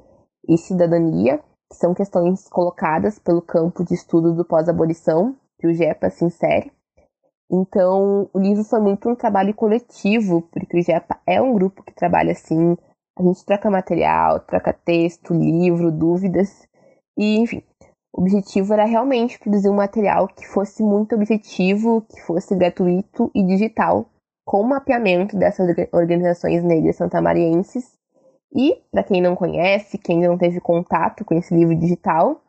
e 0.48 0.56
cidadania 0.56 1.40
que 1.72 1.78
são 1.78 1.94
questões 1.94 2.48
colocadas 2.48 3.18
pelo 3.18 3.40
campo 3.40 3.82
de 3.82 3.94
estudo 3.94 4.34
do 4.34 4.44
pós-abolição, 4.44 5.34
que 5.58 5.66
o 5.66 5.72
GEPA 5.72 6.10
se 6.10 6.24
insere. 6.24 6.70
Então, 7.50 8.28
o 8.32 8.38
livro 8.38 8.62
foi 8.62 8.78
muito 8.78 9.08
um 9.08 9.14
trabalho 9.14 9.54
coletivo, 9.54 10.42
porque 10.52 10.78
o 10.78 10.82
GEPA 10.82 11.18
é 11.26 11.40
um 11.40 11.54
grupo 11.54 11.82
que 11.82 11.94
trabalha 11.94 12.32
assim, 12.32 12.76
a 13.18 13.22
gente 13.22 13.44
troca 13.44 13.70
material, 13.70 14.40
troca 14.40 14.72
texto, 14.72 15.32
livro, 15.32 15.90
dúvidas, 15.90 16.68
e 17.16 17.38
enfim, 17.38 17.62
o 18.12 18.20
objetivo 18.20 18.72
era 18.72 18.84
realmente 18.84 19.38
produzir 19.38 19.70
um 19.70 19.76
material 19.76 20.28
que 20.28 20.46
fosse 20.46 20.82
muito 20.82 21.14
objetivo, 21.14 22.02
que 22.02 22.20
fosse 22.22 22.54
gratuito 22.54 23.30
e 23.34 23.42
digital, 23.42 24.06
com 24.44 24.62
mapeamento 24.62 25.36
dessas 25.36 25.74
organizações 25.92 26.62
negras 26.62 26.96
santamarienses 26.96 27.92
e, 28.54 28.82
para 28.90 29.02
quem 29.02 29.22
não 29.22 29.34
conhece, 29.34 29.96
quem 29.96 30.20
não 30.20 30.36
teve 30.36 30.60
contato 30.60 31.24
com 31.24 31.34
esse 31.34 31.54
livro 31.54 31.74
digital, 31.74 32.42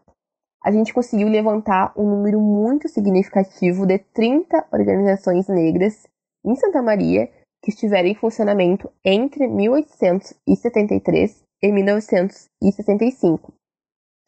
a 0.62 0.72
gente 0.72 0.94
conseguiu 0.94 1.30
levantar 1.30 1.94
um 1.98 2.10
número 2.10 2.40
muito 2.42 2.88
significativo 2.90 3.86
de 3.86 4.00
30 4.00 4.68
organizações 4.72 5.48
negras 5.48 6.08
em 6.46 6.56
Santa 6.56 6.82
Maria 6.82 7.30
que 7.62 7.70
estiveram 7.72 8.10
em 8.10 8.16
funcionamento 8.16 8.90
entre 9.04 9.48
1873 9.48 11.44
e 11.62 11.72
1965. 11.72 13.54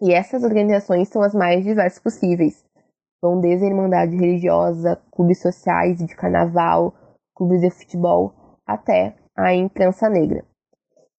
E 0.01 0.13
essas 0.13 0.43
organizações 0.43 1.07
são 1.09 1.21
as 1.21 1.33
mais 1.33 1.63
diversas 1.63 1.99
possíveis. 1.99 2.63
Vão 3.21 3.39
desde 3.39 3.65
a 3.65 3.69
Irmandade 3.69 4.15
Religiosa, 4.15 5.01
clubes 5.11 5.41
sociais 5.41 5.97
de 5.97 6.15
carnaval, 6.15 6.93
clubes 7.33 7.61
de 7.61 7.69
futebol, 7.69 8.33
até 8.65 9.15
a 9.35 9.53
imprensa 9.53 10.09
negra. 10.09 10.43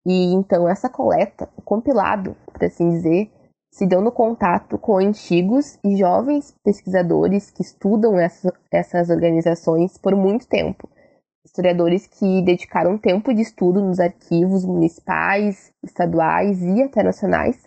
E 0.07 0.33
então 0.33 0.69
essa 0.69 0.89
coleta, 0.89 1.49
o 1.57 1.63
compilado, 1.63 2.37
por 2.53 2.65
assim 2.65 2.91
dizer, 2.91 3.31
se 3.73 3.87
deu 3.87 4.01
no 4.01 4.13
contato 4.13 4.79
com 4.79 4.99
antigos 4.99 5.79
e 5.85 5.97
jovens 5.97 6.55
pesquisadores 6.65 7.51
que 7.51 7.63
estudam 7.63 8.19
essas, 8.19 8.53
essas 8.71 9.11
organizações 9.11 9.99
por 9.99 10.15
muito 10.15 10.47
tempo. 10.47 10.89
historiadores 11.45 12.07
que 12.07 12.43
dedicaram 12.43 12.99
tempo 12.99 13.33
de 13.33 13.43
estudo 13.43 13.81
nos 13.81 14.01
arquivos 14.01 14.65
municipais, 14.65 15.73
estaduais 15.83 16.61
e 16.63 16.83
até 16.83 17.03
nacionais, 17.03 17.66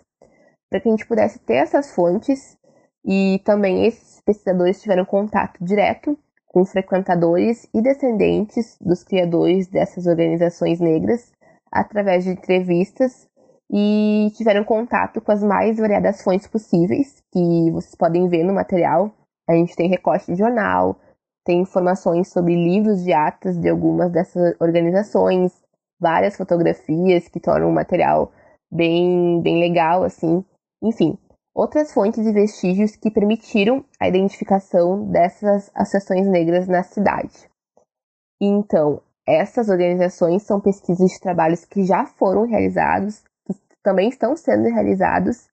para 0.70 0.80
que 0.80 0.88
a 0.88 0.92
gente 0.92 1.06
pudesse 1.06 1.38
ter 1.40 1.56
essas 1.56 1.92
fontes 1.92 2.56
e 3.04 3.40
também 3.44 3.86
esses 3.86 4.20
pesquisadores 4.20 4.80
tiveram 4.80 5.04
contato 5.04 5.62
direto 5.62 6.16
com 6.46 6.64
frequentadores 6.64 7.68
e 7.74 7.82
descendentes 7.82 8.76
dos 8.80 9.02
criadores 9.02 9.66
dessas 9.68 10.06
organizações 10.06 10.80
negras 10.80 11.32
através 11.70 12.24
de 12.24 12.30
entrevistas 12.30 13.28
e 13.72 14.32
tiveram 14.36 14.64
contato 14.64 15.20
com 15.20 15.30
as 15.30 15.42
mais 15.42 15.78
variadas 15.78 16.22
fontes 16.22 16.48
possíveis 16.48 17.22
que 17.32 17.70
vocês 17.70 17.94
podem 17.94 18.28
ver 18.28 18.42
no 18.42 18.52
material. 18.52 19.12
A 19.48 19.54
gente 19.54 19.76
tem 19.76 19.88
recorte 19.88 20.32
de 20.32 20.38
jornal, 20.38 20.96
tem 21.44 21.60
informações 21.60 22.28
sobre 22.28 22.54
livros 22.54 23.04
de 23.04 23.12
atas 23.12 23.56
de 23.56 23.68
algumas 23.68 24.10
dessas 24.10 24.54
organizações, 24.60 25.52
várias 26.00 26.36
fotografias 26.36 27.28
que 27.28 27.38
tornam 27.38 27.68
o 27.68 27.74
material 27.74 28.32
bem, 28.70 29.40
bem 29.40 29.60
legal, 29.60 30.02
assim. 30.02 30.44
Enfim, 30.82 31.18
outras 31.54 31.92
fontes 31.92 32.26
e 32.26 32.32
vestígios 32.32 32.96
que 32.96 33.10
permitiram 33.10 33.84
a 33.98 34.08
identificação 34.08 35.06
dessas 35.10 35.70
associações 35.74 36.26
negras 36.26 36.66
na 36.66 36.82
cidade. 36.82 37.50
Então, 38.40 39.02
essas 39.26 39.68
organizações 39.68 40.42
são 40.42 40.60
pesquisas 40.60 41.10
de 41.10 41.20
trabalhos 41.20 41.64
que 41.64 41.84
já 41.84 42.06
foram 42.06 42.46
realizados, 42.46 43.22
que 43.46 43.54
também 43.82 44.08
estão 44.08 44.34
sendo 44.34 44.64
realizados, 44.64 45.48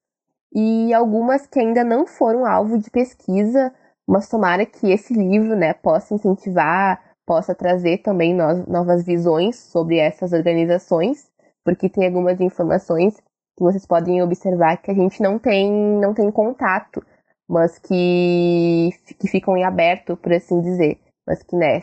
e 0.53 0.93
algumas 0.93 1.46
que 1.46 1.60
ainda 1.60 1.84
não 1.84 2.07
foram 2.07 2.46
alvo 2.46 2.77
de 2.77 2.89
pesquisa, 2.89 3.74
mas 4.07 4.29
tomara 4.29 4.65
que 4.65 4.89
esse 4.89 5.13
livro 5.13 5.55
né, 5.55 5.74
possa 5.74 6.13
incentivar, 6.13 7.03
possa 7.25 7.53
trazer 7.53 7.98
também 7.98 8.34
novas 8.34 9.03
visões 9.03 9.57
sobre 9.57 9.98
essas 9.98 10.31
organizações, 10.31 11.29
porque 11.65 11.89
tem 11.89 12.07
algumas 12.07 12.39
informações 12.39 13.22
que 13.58 13.64
vocês 13.64 13.86
podem 13.88 14.22
observar 14.22 14.78
que 14.78 14.92
a 14.92 14.94
gente 14.94 15.22
não 15.22 15.40
tem, 15.40 15.72
não 16.00 16.14
tem 16.14 16.32
contato, 16.32 17.04
mas 17.50 17.80
que, 17.80 18.92
que 19.20 19.28
ficam 19.28 19.58
em 19.58 19.64
aberto, 19.64 20.16
por 20.16 20.32
assim 20.32 20.62
dizer. 20.62 21.00
Mas 21.26 21.42
que, 21.42 21.56
né, 21.56 21.82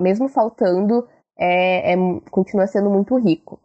mesmo 0.00 0.28
faltando, 0.28 1.08
é, 1.38 1.94
é, 1.94 1.96
continua 2.30 2.66
sendo 2.66 2.90
muito 2.90 3.16
rico. 3.16 3.58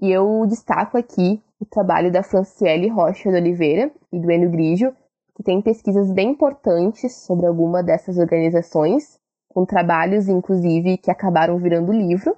E 0.00 0.10
eu 0.12 0.46
destaco 0.46 0.96
aqui 0.96 1.42
o 1.60 1.66
trabalho 1.66 2.12
da 2.12 2.22
Franciele 2.22 2.88
Rocha 2.88 3.28
de 3.28 3.36
Oliveira 3.36 3.90
e 4.12 4.20
do 4.20 4.30
Enio 4.30 4.50
Grigio, 4.50 4.94
que 5.34 5.42
tem 5.42 5.60
pesquisas 5.60 6.12
bem 6.12 6.30
importantes 6.30 7.12
sobre 7.12 7.46
alguma 7.46 7.82
dessas 7.82 8.18
organizações, 8.18 9.18
com 9.48 9.64
trabalhos, 9.64 10.28
inclusive, 10.28 10.98
que 10.98 11.10
acabaram 11.10 11.58
virando 11.58 11.92
livro, 11.92 12.36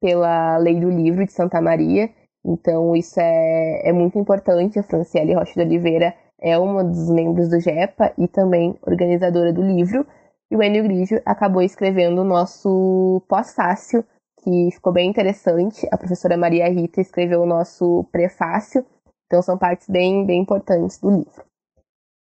pela 0.00 0.56
Lei 0.58 0.78
do 0.78 0.90
Livro 0.90 1.24
de 1.24 1.32
Santa 1.32 1.60
Maria, 1.60 2.08
então, 2.44 2.96
isso 2.96 3.20
é, 3.20 3.88
é 3.88 3.92
muito 3.92 4.18
importante. 4.18 4.78
A 4.78 4.82
Franciele 4.82 5.34
Rocha 5.34 5.54
de 5.54 5.60
Oliveira 5.60 6.14
é 6.40 6.58
uma 6.58 6.82
dos 6.82 7.08
membros 7.08 7.48
do 7.48 7.60
GEPA 7.60 8.12
e 8.18 8.26
também 8.26 8.76
organizadora 8.82 9.52
do 9.52 9.62
livro. 9.62 10.06
E 10.50 10.56
o 10.56 10.62
Enio 10.62 10.82
Grigio 10.82 11.22
acabou 11.24 11.62
escrevendo 11.62 12.20
o 12.20 12.24
nosso 12.24 13.22
pós-fácil, 13.28 14.04
que 14.42 14.70
ficou 14.72 14.92
bem 14.92 15.08
interessante. 15.08 15.86
A 15.90 15.96
professora 15.96 16.36
Maria 16.36 16.68
Rita 16.68 17.00
escreveu 17.00 17.42
o 17.42 17.46
nosso 17.46 18.04
prefácio. 18.10 18.84
Então, 19.26 19.40
são 19.40 19.56
partes 19.56 19.88
bem, 19.88 20.26
bem 20.26 20.42
importantes 20.42 20.98
do 20.98 21.10
livro. 21.10 21.44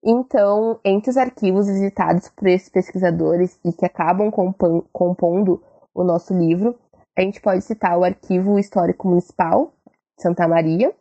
Então, 0.03 0.79
entre 0.85 1.09
os 1.09 1.17
arquivos 1.17 1.67
visitados 1.67 2.29
por 2.29 2.47
esses 2.47 2.69
pesquisadores 2.69 3.59
e 3.63 3.73
que 3.73 3.85
acabam 3.85 4.31
compondo 4.31 5.61
o 5.93 6.03
nosso 6.03 6.33
livro, 6.33 6.75
a 7.17 7.21
gente 7.21 7.41
pode 7.41 7.61
citar 7.63 7.97
o 7.97 8.03
Arquivo 8.03 8.57
Histórico 8.57 9.07
Municipal, 9.07 9.73
Santa 10.19 10.47
Maria, 10.47 10.91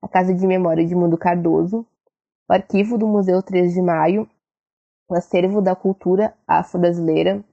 a 0.00 0.08
Casa 0.08 0.32
de 0.32 0.46
Memória 0.46 0.86
de 0.86 0.94
Mundo 0.94 1.18
Cardoso, 1.18 1.84
o 2.48 2.52
Arquivo 2.52 2.96
do 2.96 3.06
Museu 3.06 3.42
3 3.42 3.74
de 3.74 3.82
Maio, 3.82 4.28
o 5.08 5.14
Acervo 5.14 5.60
da 5.60 5.74
Cultura 5.74 6.32
Afro-Brasileira, 6.46 7.44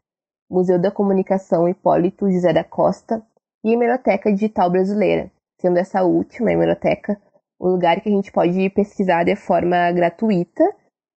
Museu 0.49 0.79
da 0.79 0.91
Comunicação 0.91 1.67
Hipólito 1.67 2.31
José 2.31 2.53
da 2.53 2.63
Costa 2.63 3.21
e 3.65 3.69
a 3.69 3.73
Hemeroteca 3.73 4.31
Digital 4.31 4.69
Brasileira, 4.69 5.31
sendo 5.59 5.77
essa 5.77 6.03
última, 6.03 6.49
a 6.49 6.53
Hemeroteca, 6.53 7.19
o 7.59 7.67
lugar 7.67 7.99
que 7.99 8.09
a 8.09 8.11
gente 8.11 8.31
pode 8.31 8.69
pesquisar 8.69 9.23
de 9.23 9.35
forma 9.35 9.91
gratuita, 9.91 10.63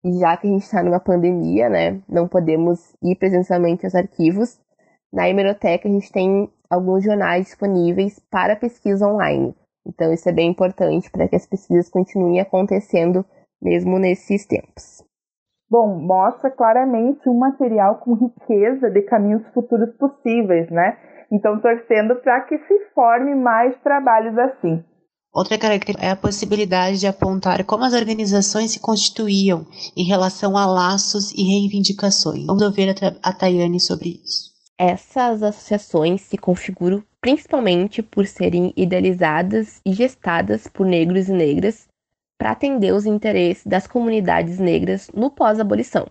e 0.05 0.19
já 0.19 0.37
que 0.37 0.47
a 0.47 0.51
gente 0.51 0.61
está 0.63 0.83
numa 0.83 0.99
pandemia, 0.99 1.69
né, 1.69 1.99
não 2.07 2.27
podemos 2.27 2.95
ir 3.01 3.15
presencialmente 3.15 3.83
aos 3.83 3.95
arquivos, 3.95 4.59
na 5.11 5.27
Hemeroteca 5.27 5.89
a 5.89 5.91
gente 5.91 6.11
tem 6.11 6.49
alguns 6.69 7.03
jornais 7.03 7.45
disponíveis 7.45 8.19
para 8.29 8.55
pesquisa 8.55 9.07
online. 9.07 9.55
Então, 9.87 10.11
isso 10.11 10.27
é 10.27 10.33
bem 10.33 10.51
importante 10.51 11.09
para 11.09 11.27
que 11.27 11.35
as 11.35 11.45
pesquisas 11.45 11.89
continuem 11.89 12.41
acontecendo 12.41 13.25
mesmo 13.61 13.97
nesses 13.97 14.45
tempos. 14.45 15.03
Bom, 15.69 15.99
mostra 15.99 16.51
claramente 16.51 17.27
um 17.27 17.37
material 17.37 17.95
com 17.95 18.13
riqueza 18.13 18.89
de 18.89 19.01
caminhos 19.01 19.45
futuros 19.53 19.95
possíveis, 19.97 20.69
né? 20.69 20.97
Então, 21.31 21.59
torcendo 21.59 22.15
para 22.17 22.41
que 22.41 22.57
se 22.57 22.79
forme 22.93 23.35
mais 23.35 23.75
trabalhos 23.81 24.37
assim. 24.37 24.83
Outra 25.33 25.57
característica 25.57 26.05
é 26.05 26.09
a 26.09 26.15
possibilidade 26.15 26.99
de 26.99 27.07
apontar 27.07 27.63
como 27.65 27.83
as 27.83 27.93
organizações 27.93 28.71
se 28.71 28.79
constituíam 28.79 29.65
em 29.95 30.03
relação 30.05 30.57
a 30.57 30.65
laços 30.65 31.31
e 31.33 31.43
reivindicações. 31.43 32.45
Vamos 32.45 32.63
ouvir 32.63 32.95
a 33.21 33.33
Tayane 33.33 33.79
sobre 33.79 34.21
isso. 34.23 34.47
Essas 34.79 35.43
associações 35.43 36.21
se 36.21 36.37
configuram 36.37 37.03
principalmente 37.27 38.01
por 38.01 38.25
serem 38.25 38.71
idealizadas 38.77 39.81
e 39.85 39.91
gestadas 39.91 40.65
por 40.65 40.85
negros 40.85 41.27
e 41.27 41.33
negras 41.33 41.85
para 42.39 42.51
atender 42.51 42.93
os 42.93 43.05
interesses 43.05 43.67
das 43.67 43.85
comunidades 43.85 44.59
negras 44.59 45.09
no 45.13 45.29
pós-abolição. 45.29 46.07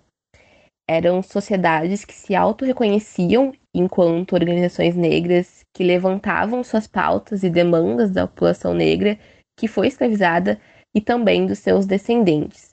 Eram 0.86 1.22
sociedades 1.22 2.04
que 2.04 2.12
se 2.12 2.34
auto-reconheciam 2.34 3.54
enquanto 3.74 4.34
organizações 4.34 4.94
negras 4.94 5.60
que 5.74 5.82
levantavam 5.82 6.62
suas 6.62 6.86
pautas 6.86 7.42
e 7.42 7.48
demandas 7.48 8.10
da 8.10 8.26
população 8.26 8.74
negra 8.74 9.18
que 9.58 9.66
foi 9.66 9.86
escravizada 9.86 10.60
e 10.94 11.00
também 11.00 11.46
dos 11.46 11.60
seus 11.60 11.86
descendentes. 11.86 12.72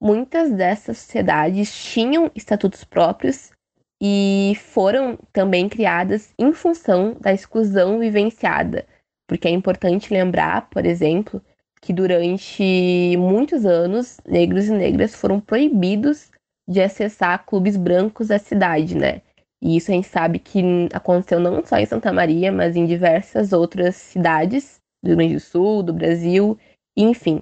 Muitas 0.00 0.52
dessas 0.52 0.98
sociedades 0.98 1.74
tinham 1.74 2.30
estatutos 2.36 2.84
próprios 2.84 3.50
e 4.06 4.54
foram 4.56 5.18
também 5.32 5.66
criadas 5.66 6.34
em 6.38 6.52
função 6.52 7.16
da 7.18 7.32
exclusão 7.32 7.98
vivenciada, 7.98 8.84
porque 9.26 9.48
é 9.48 9.50
importante 9.50 10.12
lembrar, 10.12 10.68
por 10.68 10.84
exemplo, 10.84 11.40
que 11.80 11.90
durante 11.90 13.16
muitos 13.16 13.64
anos 13.64 14.20
negros 14.26 14.66
e 14.66 14.72
negras 14.72 15.14
foram 15.14 15.40
proibidos 15.40 16.30
de 16.68 16.82
acessar 16.82 17.46
clubes 17.46 17.78
brancos 17.78 18.28
da 18.28 18.38
cidade, 18.38 18.94
né? 18.94 19.22
E 19.62 19.78
isso 19.78 19.90
a 19.90 19.94
gente 19.94 20.08
sabe 20.08 20.38
que 20.38 20.62
aconteceu 20.92 21.40
não 21.40 21.64
só 21.64 21.78
em 21.78 21.86
Santa 21.86 22.12
Maria, 22.12 22.52
mas 22.52 22.76
em 22.76 22.84
diversas 22.84 23.54
outras 23.54 23.96
cidades 23.96 24.80
do 25.02 25.08
Rio 25.08 25.16
Grande 25.16 25.34
do 25.34 25.40
Sul, 25.40 25.82
do 25.82 25.94
Brasil, 25.94 26.58
enfim. 26.94 27.40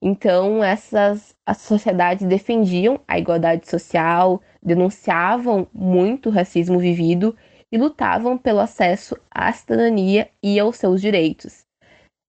Então, 0.00 0.62
essas 0.62 1.31
as 1.52 1.58
sociedades 1.58 2.26
defendiam 2.26 2.98
a 3.06 3.18
igualdade 3.18 3.68
social, 3.68 4.40
denunciavam 4.62 5.68
muito 5.70 6.30
o 6.30 6.32
racismo 6.32 6.78
vivido 6.78 7.36
e 7.70 7.76
lutavam 7.76 8.38
pelo 8.38 8.58
acesso 8.58 9.18
à 9.30 9.52
cidadania 9.52 10.30
e 10.42 10.58
aos 10.58 10.76
seus 10.76 10.98
direitos. 10.98 11.66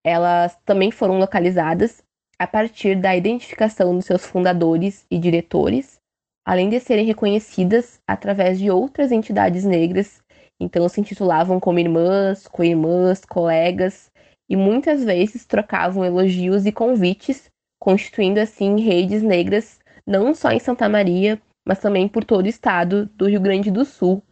Elas 0.06 0.58
também 0.66 0.92
foram 0.92 1.20
localizadas 1.20 2.04
a 2.38 2.46
partir 2.46 3.00
da 3.00 3.16
identificação 3.16 3.96
dos 3.96 4.06
seus 4.06 4.26
fundadores 4.26 5.06
e 5.10 5.18
diretores, 5.18 6.02
além 6.46 6.68
de 6.68 6.82
serem 6.82 7.06
reconhecidas 7.06 8.02
através 8.06 8.60
de 8.60 8.70
outras 8.70 9.10
entidades 9.10 9.64
negras, 9.64 10.22
então 10.60 10.90
se 10.90 11.00
intitulavam 11.00 11.62
como 11.62 11.80
irmãs, 11.80 12.46
co-irmãs, 12.46 13.24
colegas, 13.24 14.12
e 14.50 14.58
muitas 14.58 15.02
vezes 15.06 15.46
trocavam 15.46 16.04
elogios 16.04 16.66
e 16.66 16.74
convites, 16.74 17.50
constituindo 17.84 18.40
assim 18.40 18.80
redes 18.80 19.22
negras 19.22 19.78
não 20.08 20.34
só 20.34 20.54
em 20.54 20.60
Santa 20.60 20.88
Maria, 20.88 21.38
mas 21.68 21.80
também 21.80 22.08
por 22.08 22.24
todo 22.24 22.46
o 22.46 22.50
estado 22.50 23.08
do 23.08 23.28
Rio 23.28 23.42
Grande 23.42 23.70
do 23.70 23.84
Sul. 23.84 24.24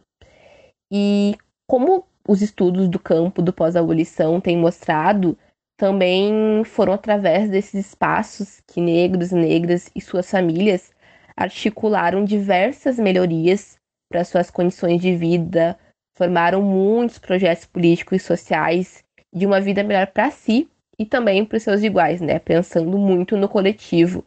E 0.90 1.36
como 1.66 2.06
os 2.26 2.40
estudos 2.40 2.88
do 2.88 2.98
campo 2.98 3.42
do 3.42 3.52
pós-abolição 3.52 4.40
têm 4.40 4.56
mostrado, 4.56 5.36
também 5.76 6.64
foram 6.64 6.94
através 6.94 7.50
desses 7.50 7.88
espaços 7.88 8.62
que 8.66 8.80
negros, 8.80 9.32
negras 9.32 9.90
e 9.94 10.00
suas 10.00 10.30
famílias 10.30 10.90
articularam 11.36 12.24
diversas 12.24 12.98
melhorias 12.98 13.76
para 14.10 14.24
suas 14.24 14.50
condições 14.50 14.98
de 14.98 15.14
vida, 15.14 15.78
formaram 16.16 16.62
muitos 16.62 17.18
projetos 17.18 17.66
políticos 17.66 18.16
e 18.16 18.24
sociais 18.24 19.04
de 19.30 19.44
uma 19.44 19.60
vida 19.60 19.82
melhor 19.82 20.06
para 20.06 20.30
si 20.30 20.71
e 20.98 21.06
também 21.06 21.44
para 21.44 21.56
os 21.56 21.62
seus 21.62 21.82
iguais, 21.82 22.20
né? 22.20 22.38
Pensando 22.38 22.96
muito 22.98 23.36
no 23.36 23.48
coletivo, 23.48 24.24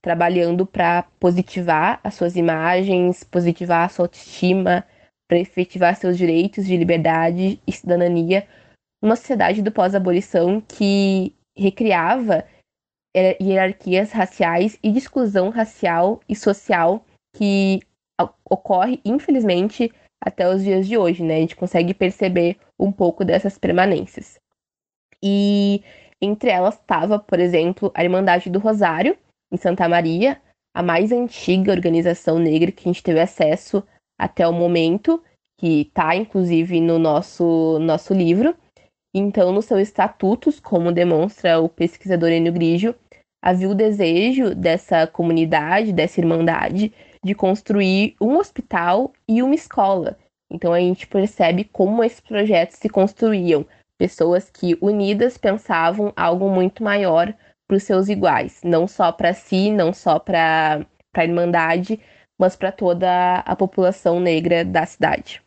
trabalhando 0.00 0.66
para 0.66 1.04
positivar 1.18 2.00
as 2.02 2.14
suas 2.14 2.36
imagens, 2.36 3.24
positivar 3.24 3.86
a 3.86 3.88
sua 3.88 4.04
autoestima, 4.06 4.84
para 5.28 5.38
efetivar 5.38 5.96
seus 5.96 6.18
direitos 6.18 6.66
de 6.66 6.76
liberdade 6.76 7.60
e 7.66 7.72
cidadania 7.72 8.46
numa 9.02 9.16
sociedade 9.16 9.62
do 9.62 9.72
pós-abolição 9.72 10.60
que 10.60 11.34
recriava 11.56 12.44
hierarquias 13.40 14.12
raciais 14.12 14.78
e 14.82 14.90
de 14.90 14.98
exclusão 14.98 15.50
racial 15.50 16.20
e 16.28 16.36
social 16.36 17.04
que 17.34 17.80
ocorre, 18.48 19.00
infelizmente, 19.04 19.92
até 20.20 20.48
os 20.48 20.62
dias 20.62 20.86
de 20.86 20.96
hoje, 20.96 21.22
né? 21.22 21.36
A 21.36 21.40
gente 21.40 21.56
consegue 21.56 21.92
perceber 21.92 22.56
um 22.78 22.92
pouco 22.92 23.24
dessas 23.24 23.58
permanências. 23.58 24.38
E 25.22 25.82
entre 26.22 26.50
elas 26.50 26.74
estava, 26.74 27.18
por 27.18 27.40
exemplo, 27.40 27.90
a 27.94 28.04
Irmandade 28.04 28.48
do 28.48 28.60
Rosário, 28.60 29.18
em 29.52 29.56
Santa 29.56 29.88
Maria, 29.88 30.40
a 30.74 30.82
mais 30.82 31.10
antiga 31.10 31.72
organização 31.72 32.38
negra 32.38 32.70
que 32.70 32.88
a 32.88 32.92
gente 32.92 33.02
teve 33.02 33.20
acesso 33.20 33.82
até 34.18 34.46
o 34.46 34.52
momento, 34.52 35.22
que 35.58 35.82
está 35.82 36.14
inclusive 36.14 36.80
no 36.80 36.98
nosso, 36.98 37.78
nosso 37.80 38.14
livro. 38.14 38.54
Então, 39.14 39.52
nos 39.52 39.66
seus 39.66 39.80
estatutos, 39.80 40.58
como 40.58 40.92
demonstra 40.92 41.60
o 41.60 41.68
pesquisador 41.68 42.30
Enio 42.30 42.52
Grigio, 42.52 42.94
havia 43.42 43.68
o 43.68 43.74
desejo 43.74 44.54
dessa 44.54 45.06
comunidade, 45.06 45.92
dessa 45.92 46.20
irmandade, 46.20 46.92
de 47.24 47.34
construir 47.34 48.14
um 48.20 48.38
hospital 48.38 49.12
e 49.28 49.42
uma 49.42 49.54
escola. 49.54 50.16
Então 50.50 50.72
a 50.72 50.80
gente 50.80 51.06
percebe 51.06 51.64
como 51.64 52.04
esses 52.04 52.20
projetos 52.20 52.76
se 52.76 52.88
construíam. 52.88 53.66
Pessoas 54.02 54.50
que 54.50 54.76
unidas 54.82 55.38
pensavam 55.38 56.12
algo 56.16 56.50
muito 56.50 56.82
maior 56.82 57.32
para 57.68 57.76
os 57.76 57.84
seus 57.84 58.08
iguais, 58.08 58.60
não 58.64 58.88
só 58.88 59.12
para 59.12 59.32
si, 59.32 59.70
não 59.70 59.92
só 59.92 60.18
para 60.18 60.84
a 61.14 61.24
Irmandade, 61.24 62.00
mas 62.36 62.56
para 62.56 62.72
toda 62.72 63.36
a 63.46 63.54
população 63.54 64.18
negra 64.18 64.64
da 64.64 64.84
cidade. 64.84 65.40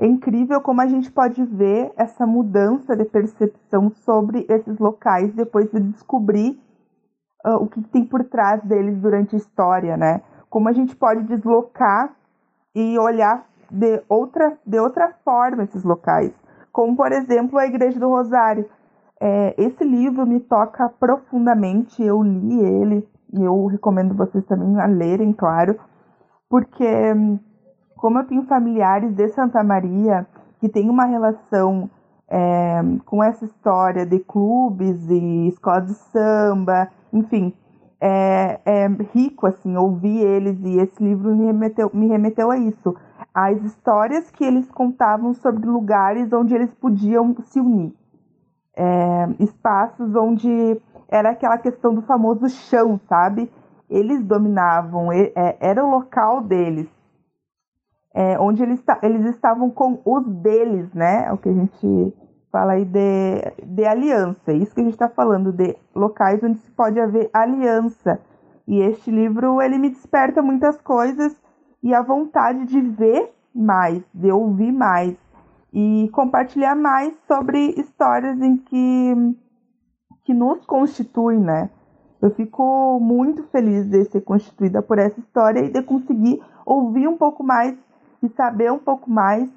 É 0.00 0.04
incrível 0.04 0.60
como 0.60 0.80
a 0.80 0.88
gente 0.88 1.12
pode 1.12 1.40
ver 1.44 1.92
essa 1.96 2.26
mudança 2.26 2.96
de 2.96 3.04
percepção 3.04 3.92
sobre 4.04 4.44
esses 4.48 4.76
locais 4.80 5.32
depois 5.32 5.70
de 5.70 5.78
descobrir 5.78 6.60
uh, 7.46 7.54
o 7.62 7.68
que 7.68 7.80
tem 7.82 8.04
por 8.04 8.24
trás 8.24 8.60
deles 8.64 8.98
durante 8.98 9.36
a 9.36 9.38
história, 9.38 9.96
né? 9.96 10.22
Como 10.50 10.68
a 10.68 10.72
gente 10.72 10.96
pode 10.96 11.22
deslocar 11.22 12.16
e 12.74 12.98
olhar 12.98 13.48
de 13.70 14.02
outra, 14.08 14.58
de 14.66 14.80
outra 14.80 15.14
forma 15.24 15.62
esses 15.62 15.84
locais. 15.84 16.32
Como, 16.72 16.96
por 16.96 17.12
exemplo, 17.12 17.58
a 17.58 17.66
Igreja 17.66 17.98
do 17.98 18.08
Rosário. 18.08 18.68
É, 19.20 19.54
esse 19.58 19.82
livro 19.84 20.24
me 20.26 20.38
toca 20.38 20.88
profundamente, 20.88 22.02
eu 22.02 22.22
li 22.22 22.60
ele, 22.60 23.08
e 23.32 23.42
eu 23.42 23.66
recomendo 23.66 24.14
vocês 24.14 24.44
também 24.46 24.80
a 24.80 24.86
lerem, 24.86 25.32
claro, 25.32 25.76
porque 26.48 26.86
como 27.96 28.18
eu 28.20 28.24
tenho 28.26 28.44
familiares 28.44 29.12
de 29.12 29.28
Santa 29.30 29.62
Maria 29.62 30.26
que 30.60 30.68
tem 30.68 30.88
uma 30.88 31.04
relação 31.04 31.90
é, 32.28 32.80
com 33.04 33.22
essa 33.22 33.44
história 33.44 34.06
de 34.06 34.18
clubes 34.20 35.08
e 35.08 35.48
escolas 35.48 35.86
de 35.86 35.94
samba, 35.94 36.88
enfim, 37.12 37.52
é, 38.00 38.60
é, 38.64 38.86
rico 39.12 39.46
assim 39.46 39.76
ouvir 39.76 40.18
eles 40.18 40.58
e 40.62 40.78
esse 40.78 41.02
livro 41.02 41.34
me 41.34 41.46
remeteu, 41.46 41.90
me 41.92 42.06
remeteu 42.06 42.50
a 42.50 42.58
isso, 42.58 42.94
as 43.34 43.62
histórias 43.62 44.30
que 44.30 44.44
eles 44.44 44.70
contavam 44.70 45.34
sobre 45.34 45.66
lugares 45.66 46.32
onde 46.32 46.54
eles 46.54 46.72
podiam 46.74 47.34
se 47.44 47.60
unir, 47.60 47.94
é, 48.76 49.28
espaços 49.40 50.14
onde 50.14 50.80
era 51.08 51.30
aquela 51.30 51.58
questão 51.58 51.94
do 51.94 52.02
famoso 52.02 52.48
chão, 52.48 53.00
sabe? 53.08 53.50
Eles 53.88 54.22
dominavam, 54.24 55.10
é, 55.12 55.32
era 55.60 55.84
o 55.84 55.90
local 55.90 56.42
deles, 56.42 56.88
é, 58.14 58.38
onde 58.38 58.62
eles, 58.62 58.82
eles 59.02 59.24
estavam 59.26 59.70
com 59.70 60.00
os 60.04 60.26
deles, 60.26 60.92
né? 60.92 61.26
É 61.26 61.32
o 61.32 61.38
que 61.38 61.48
a 61.48 61.52
gente 61.52 62.14
fala 62.50 62.72
aí 62.72 62.84
de, 62.84 63.40
de 63.64 63.86
aliança. 63.86 64.52
É 64.52 64.54
isso 64.54 64.74
que 64.74 64.80
a 64.80 64.84
gente 64.84 64.94
está 64.94 65.08
falando, 65.08 65.52
de 65.52 65.76
locais 65.94 66.42
onde 66.42 66.58
se 66.58 66.70
pode 66.72 67.00
haver 67.00 67.30
aliança. 67.32 68.20
E 68.66 68.80
este 68.80 69.10
livro, 69.10 69.62
ele 69.62 69.78
me 69.78 69.90
desperta 69.90 70.42
muitas 70.42 70.78
coisas 70.82 71.34
e 71.82 71.94
a 71.94 72.02
vontade 72.02 72.66
de 72.66 72.80
ver 72.80 73.32
mais, 73.54 74.02
de 74.12 74.30
ouvir 74.30 74.72
mais 74.72 75.16
e 75.72 76.08
compartilhar 76.12 76.74
mais 76.74 77.14
sobre 77.26 77.70
histórias 77.78 78.40
em 78.40 78.56
que, 78.56 79.36
que 80.24 80.34
nos 80.34 80.64
constituem, 80.64 81.40
né? 81.40 81.70
Eu 82.20 82.30
fico 82.30 82.98
muito 83.00 83.44
feliz 83.44 83.86
de 83.86 84.04
ser 84.06 84.22
constituída 84.22 84.82
por 84.82 84.98
essa 84.98 85.20
história 85.20 85.60
e 85.60 85.70
de 85.70 85.82
conseguir 85.82 86.42
ouvir 86.66 87.06
um 87.06 87.16
pouco 87.16 87.44
mais 87.44 87.76
e 88.22 88.28
saber 88.30 88.72
um 88.72 88.78
pouco 88.78 89.08
mais 89.08 89.48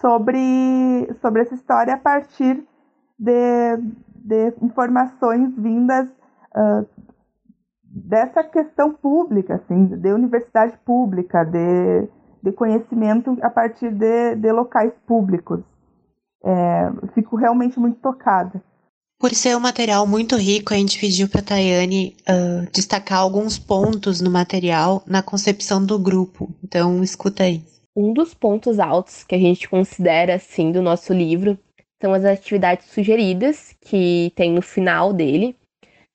sobre, 0.00 1.12
sobre 1.20 1.42
essa 1.42 1.54
história 1.54 1.94
a 1.94 1.98
partir 1.98 2.64
de, 3.18 3.76
de 4.14 4.54
informações 4.62 5.56
vindas 5.56 6.08
uh, 6.54 6.86
dessa 7.94 8.42
questão 8.42 8.92
pública, 8.92 9.54
assim, 9.54 9.86
de 9.86 10.12
universidade 10.12 10.76
pública, 10.84 11.44
de, 11.44 12.08
de 12.42 12.52
conhecimento 12.52 13.38
a 13.40 13.48
partir 13.48 13.92
de, 13.92 14.34
de 14.34 14.50
locais 14.50 14.92
públicos. 15.06 15.60
É, 16.44 16.90
fico 17.14 17.36
realmente 17.36 17.78
muito 17.78 18.00
tocada. 18.00 18.60
Por 19.18 19.30
ser 19.30 19.56
um 19.56 19.60
material 19.60 20.06
muito 20.06 20.36
rico, 20.36 20.74
a 20.74 20.76
gente 20.76 20.98
pediu 20.98 21.28
para 21.28 21.40
a 21.40 21.44
Tayane 21.44 22.16
uh, 22.28 22.70
destacar 22.72 23.20
alguns 23.20 23.58
pontos 23.58 24.20
no 24.20 24.30
material 24.30 25.02
na 25.06 25.22
concepção 25.22 25.84
do 25.84 25.98
grupo. 25.98 26.50
Então, 26.62 27.02
escuta 27.02 27.44
aí. 27.44 27.62
Um 27.96 28.12
dos 28.12 28.34
pontos 28.34 28.80
altos 28.80 29.22
que 29.22 29.36
a 29.36 29.38
gente 29.38 29.68
considera, 29.68 30.34
assim, 30.34 30.72
do 30.72 30.82
nosso 30.82 31.12
livro 31.12 31.56
são 32.02 32.12
as 32.12 32.24
atividades 32.24 32.88
sugeridas 32.88 33.74
que 33.80 34.32
tem 34.34 34.52
no 34.52 34.60
final 34.60 35.12
dele. 35.12 35.56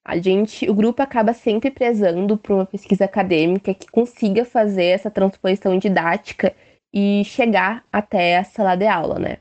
A 0.06 0.18
gente, 0.18 0.70
o 0.70 0.74
grupo 0.74 1.02
acaba 1.02 1.34
sempre 1.34 1.70
prezando 1.70 2.38
por 2.38 2.54
uma 2.54 2.66
pesquisa 2.66 3.06
acadêmica 3.06 3.74
que 3.74 3.88
consiga 3.92 4.46
fazer 4.46 4.86
essa 4.86 5.12
transposição 5.12 5.78
didática 5.78 6.56
e 6.94 7.24
chegar 7.26 7.84
até 7.92 8.38
a 8.38 8.44
sala 8.44 8.76
de 8.76 8.88
aula, 8.88 9.20
né? 9.20 9.38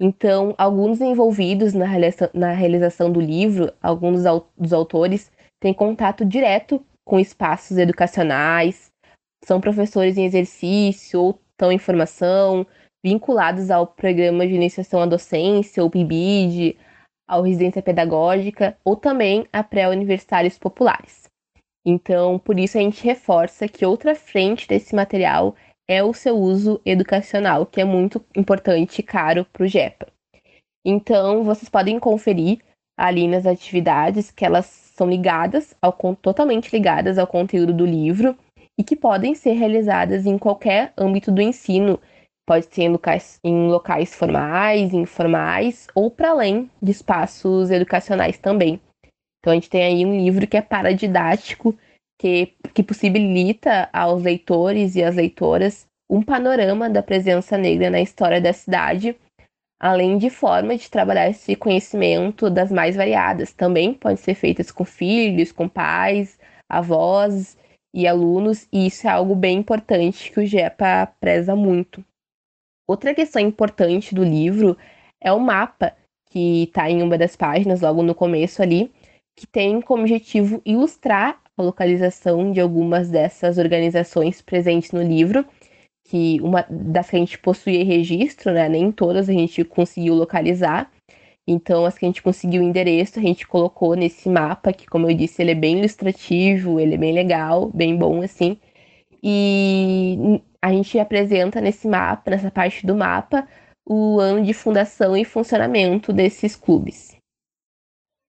Então, 0.00 0.54
alguns 0.56 1.00
envolvidos 1.00 1.74
na 1.74 1.84
realização, 1.84 2.30
na 2.32 2.52
realização 2.52 3.10
do 3.10 3.20
livro, 3.20 3.72
alguns 3.82 4.22
dos 4.56 4.72
autores, 4.72 5.30
têm 5.60 5.74
contato 5.74 6.24
direto 6.24 6.80
com 7.04 7.18
espaços 7.18 7.76
educacionais, 7.78 8.92
são 9.44 9.60
professores 9.60 10.16
em 10.16 10.24
exercício 10.24 11.20
ou 11.20 11.40
estão 11.50 11.72
em 11.72 11.78
formação, 11.78 12.66
vinculados 13.04 13.70
ao 13.70 13.86
programa 13.86 14.46
de 14.46 14.54
iniciação 14.54 15.00
à 15.00 15.06
docência, 15.06 15.82
ou 15.82 15.90
PIBID, 15.90 16.76
ao 17.28 17.42
residência 17.42 17.82
pedagógica, 17.82 18.76
ou 18.84 18.96
também 18.96 19.46
a 19.52 19.62
pré-universitários 19.62 20.58
populares. 20.58 21.28
Então, 21.86 22.38
por 22.38 22.58
isso 22.58 22.78
a 22.78 22.80
gente 22.80 23.04
reforça 23.04 23.68
que 23.68 23.84
outra 23.84 24.14
frente 24.14 24.66
desse 24.66 24.94
material 24.94 25.54
é 25.88 26.02
o 26.02 26.12
seu 26.12 26.36
uso 26.36 26.80
educacional, 26.84 27.64
que 27.64 27.80
é 27.80 27.84
muito 27.84 28.24
importante 28.36 28.98
e 28.98 29.02
caro 29.02 29.46
para 29.52 29.64
o 29.64 29.66
GEPA. 29.66 30.06
Então, 30.84 31.44
vocês 31.44 31.68
podem 31.68 31.98
conferir 31.98 32.58
ali 32.98 33.28
nas 33.28 33.46
atividades 33.46 34.30
que 34.30 34.44
elas 34.44 34.66
são 34.66 35.08
ligadas, 35.08 35.74
ao, 35.80 35.92
totalmente 36.16 36.72
ligadas 36.72 37.18
ao 37.18 37.26
conteúdo 37.26 37.72
do 37.72 37.86
livro, 37.86 38.36
e 38.78 38.84
que 38.84 38.96
podem 38.96 39.34
ser 39.34 39.52
realizadas 39.52 40.26
em 40.26 40.36
qualquer 40.36 40.92
âmbito 40.96 41.32
do 41.32 41.40
ensino, 41.40 41.98
pode 42.48 42.64
ser 42.74 42.84
em 42.84 42.88
locais, 42.88 43.38
em 43.44 43.68
locais 43.68 44.14
formais, 44.14 44.94
informais 44.94 45.86
ou 45.94 46.10
para 46.10 46.30
além 46.30 46.70
de 46.80 46.90
espaços 46.90 47.70
educacionais 47.70 48.38
também. 48.38 48.80
Então 49.38 49.52
a 49.52 49.54
gente 49.54 49.68
tem 49.68 49.84
aí 49.84 50.06
um 50.06 50.16
livro 50.16 50.46
que 50.46 50.56
é 50.56 50.62
paradidático, 50.62 51.76
que, 52.18 52.54
que 52.72 52.82
possibilita 52.82 53.90
aos 53.92 54.22
leitores 54.22 54.96
e 54.96 55.04
às 55.04 55.14
leitoras 55.14 55.86
um 56.10 56.22
panorama 56.22 56.88
da 56.88 57.02
presença 57.02 57.58
negra 57.58 57.90
na 57.90 58.00
história 58.00 58.40
da 58.40 58.54
cidade, 58.54 59.14
além 59.78 60.16
de 60.16 60.30
forma 60.30 60.74
de 60.74 60.90
trabalhar 60.90 61.28
esse 61.28 61.54
conhecimento 61.54 62.48
das 62.48 62.72
mais 62.72 62.96
variadas. 62.96 63.52
Também 63.52 63.92
podem 63.92 64.16
ser 64.16 64.34
feitas 64.34 64.70
com 64.70 64.86
filhos, 64.86 65.52
com 65.52 65.68
pais, 65.68 66.38
avós 66.66 67.58
e 67.94 68.06
alunos, 68.06 68.66
e 68.72 68.86
isso 68.86 69.06
é 69.06 69.10
algo 69.10 69.34
bem 69.34 69.58
importante 69.58 70.32
que 70.32 70.40
o 70.40 70.46
GEPA 70.46 71.12
preza 71.20 71.54
muito. 71.54 72.02
Outra 72.88 73.14
questão 73.14 73.42
importante 73.42 74.14
do 74.14 74.24
livro 74.24 74.74
é 75.20 75.30
o 75.30 75.38
mapa, 75.38 75.92
que 76.30 76.64
está 76.64 76.90
em 76.90 77.02
uma 77.02 77.18
das 77.18 77.36
páginas, 77.36 77.82
logo 77.82 78.02
no 78.02 78.14
começo 78.14 78.62
ali, 78.62 78.90
que 79.36 79.46
tem 79.46 79.80
como 79.82 80.02
objetivo 80.02 80.62
ilustrar 80.64 81.38
a 81.56 81.62
localização 81.62 82.50
de 82.50 82.60
algumas 82.60 83.10
dessas 83.10 83.58
organizações 83.58 84.40
presentes 84.40 84.92
no 84.92 85.02
livro, 85.02 85.44
que 86.08 86.40
uma 86.40 86.64
das 86.70 87.10
que 87.10 87.16
a 87.16 87.18
gente 87.18 87.38
possui 87.38 87.82
registro, 87.82 88.52
né? 88.52 88.68
Nem 88.68 88.90
todas 88.90 89.28
a 89.28 89.32
gente 89.32 89.62
conseguiu 89.64 90.14
localizar. 90.14 90.90
Então, 91.46 91.84
as 91.84 91.98
que 91.98 92.06
a 92.06 92.08
gente 92.08 92.22
conseguiu 92.22 92.62
o 92.62 92.64
endereço, 92.64 93.18
a 93.18 93.22
gente 93.22 93.46
colocou 93.46 93.94
nesse 93.94 94.28
mapa, 94.28 94.72
que, 94.72 94.86
como 94.86 95.10
eu 95.10 95.14
disse, 95.14 95.42
ele 95.42 95.50
é 95.50 95.54
bem 95.54 95.78
ilustrativo, 95.78 96.80
ele 96.80 96.94
é 96.94 96.98
bem 96.98 97.12
legal, 97.12 97.70
bem 97.74 97.96
bom, 97.96 98.22
assim. 98.22 98.58
E 99.22 100.40
a 100.62 100.72
gente 100.72 100.98
apresenta 100.98 101.60
nesse 101.60 101.88
mapa, 101.88 102.30
nessa 102.30 102.50
parte 102.50 102.86
do 102.86 102.94
mapa, 102.94 103.46
o 103.86 104.18
ano 104.20 104.44
de 104.44 104.52
fundação 104.52 105.16
e 105.16 105.24
funcionamento 105.24 106.12
desses 106.12 106.54
clubes. 106.54 107.16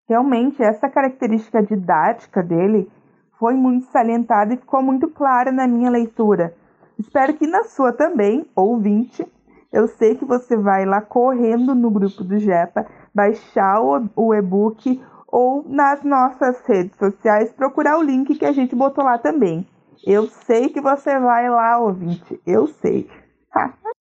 Realmente, 0.08 0.62
essa 0.64 0.90
característica 0.90 1.62
didática 1.62 2.42
dele 2.42 2.90
foi 3.38 3.54
muito 3.54 3.86
salientada 3.92 4.54
e 4.54 4.58
ficou 4.58 4.82
muito 4.82 5.08
clara 5.10 5.52
na 5.52 5.68
minha 5.68 5.90
leitura. 5.90 6.56
Espero 6.98 7.34
que 7.34 7.48
na 7.48 7.64
sua 7.64 7.94
também, 7.94 8.46
ouvinte. 8.56 9.26
Eu 9.72 9.88
sei 9.88 10.16
que 10.16 10.26
você 10.26 10.58
vai 10.58 10.86
lá 10.86 11.00
correndo 11.00 11.76
no 11.76 11.92
grupo 11.92 12.24
do 12.24 12.40
JEPA, 12.40 12.88
baixar 13.14 13.82
o, 14.16 14.34
e-book 14.34 15.02
ou 15.28 15.64
nas 15.68 16.04
nossas 16.04 16.60
redes 16.66 16.98
sociais 16.98 17.54
procurar 17.54 17.98
o 17.98 18.02
link 18.02 18.36
que 18.36 18.46
a 18.46 18.52
gente 18.52 18.76
botou 18.76 19.04
lá 19.04 19.18
também. 19.18 19.66
Eu 20.06 20.28
sei 20.28 20.70
que 20.70 20.82
você 20.82 21.20
vai 21.20 21.50
lá, 21.50 21.80
ouvinte. 21.80 22.40
Eu 22.46 22.68
sei. 22.68 23.10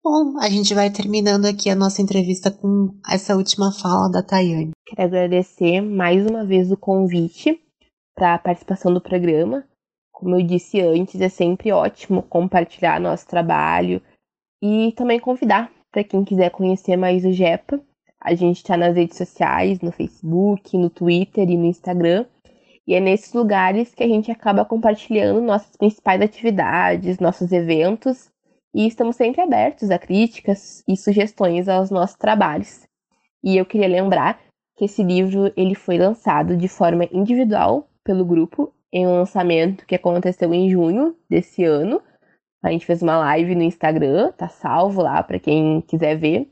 Bom, 0.02 0.38
a 0.38 0.48
gente 0.48 0.74
vai 0.74 0.90
terminando 0.90 1.46
aqui 1.46 1.68
a 1.68 1.74
nossa 1.74 2.00
entrevista 2.00 2.50
com 2.50 2.94
essa 3.10 3.36
última 3.36 3.72
fala 3.72 4.10
da 4.10 4.22
Tayane. 4.22 4.70
Quero 4.86 5.02
agradecer 5.02 5.80
mais 5.80 6.24
uma 6.24 6.44
vez 6.44 6.70
o 6.70 6.76
convite 6.76 7.60
para 8.14 8.34
a 8.34 8.38
participação 8.38 8.92
do 8.92 9.00
programa. 9.00 9.64
Como 10.12 10.36
eu 10.36 10.46
disse 10.46 10.80
antes, 10.80 11.20
é 11.20 11.28
sempre 11.28 11.72
ótimo 11.72 12.22
compartilhar 12.22 13.00
nosso 13.00 13.26
trabalho 13.26 14.00
e 14.62 14.92
também 14.96 15.20
convidar 15.20 15.70
para 15.92 16.04
quem 16.04 16.24
quiser 16.24 16.50
conhecer 16.50 16.96
mais 16.96 17.24
o 17.24 17.32
JEPA. 17.32 17.80
A 18.20 18.34
gente 18.34 18.56
está 18.56 18.76
nas 18.76 18.96
redes 18.96 19.16
sociais, 19.16 19.80
no 19.80 19.92
Facebook, 19.92 20.76
no 20.76 20.90
Twitter 20.90 21.48
e 21.48 21.56
no 21.56 21.66
Instagram. 21.66 22.26
E 22.88 22.94
é 22.94 23.00
nesses 23.00 23.34
lugares 23.34 23.94
que 23.94 24.02
a 24.02 24.08
gente 24.08 24.30
acaba 24.30 24.64
compartilhando 24.64 25.42
nossas 25.42 25.76
principais 25.76 26.22
atividades, 26.22 27.18
nossos 27.18 27.52
eventos, 27.52 28.30
e 28.74 28.86
estamos 28.86 29.14
sempre 29.14 29.42
abertos 29.42 29.90
a 29.90 29.98
críticas 29.98 30.82
e 30.88 30.96
sugestões 30.96 31.68
aos 31.68 31.90
nossos 31.90 32.16
trabalhos. 32.16 32.86
E 33.44 33.58
eu 33.58 33.66
queria 33.66 33.88
lembrar 33.88 34.40
que 34.74 34.86
esse 34.86 35.02
livro 35.02 35.52
ele 35.54 35.74
foi 35.74 35.98
lançado 35.98 36.56
de 36.56 36.66
forma 36.66 37.06
individual 37.12 37.90
pelo 38.02 38.24
grupo 38.24 38.72
em 38.90 39.06
um 39.06 39.16
lançamento 39.16 39.84
que 39.84 39.94
aconteceu 39.94 40.54
em 40.54 40.70
junho 40.70 41.14
desse 41.28 41.64
ano. 41.64 42.00
A 42.62 42.70
gente 42.70 42.86
fez 42.86 43.02
uma 43.02 43.18
live 43.18 43.54
no 43.54 43.64
Instagram, 43.64 44.32
tá 44.32 44.48
salvo 44.48 45.02
lá 45.02 45.22
para 45.22 45.38
quem 45.38 45.82
quiser 45.82 46.16
ver. 46.16 46.50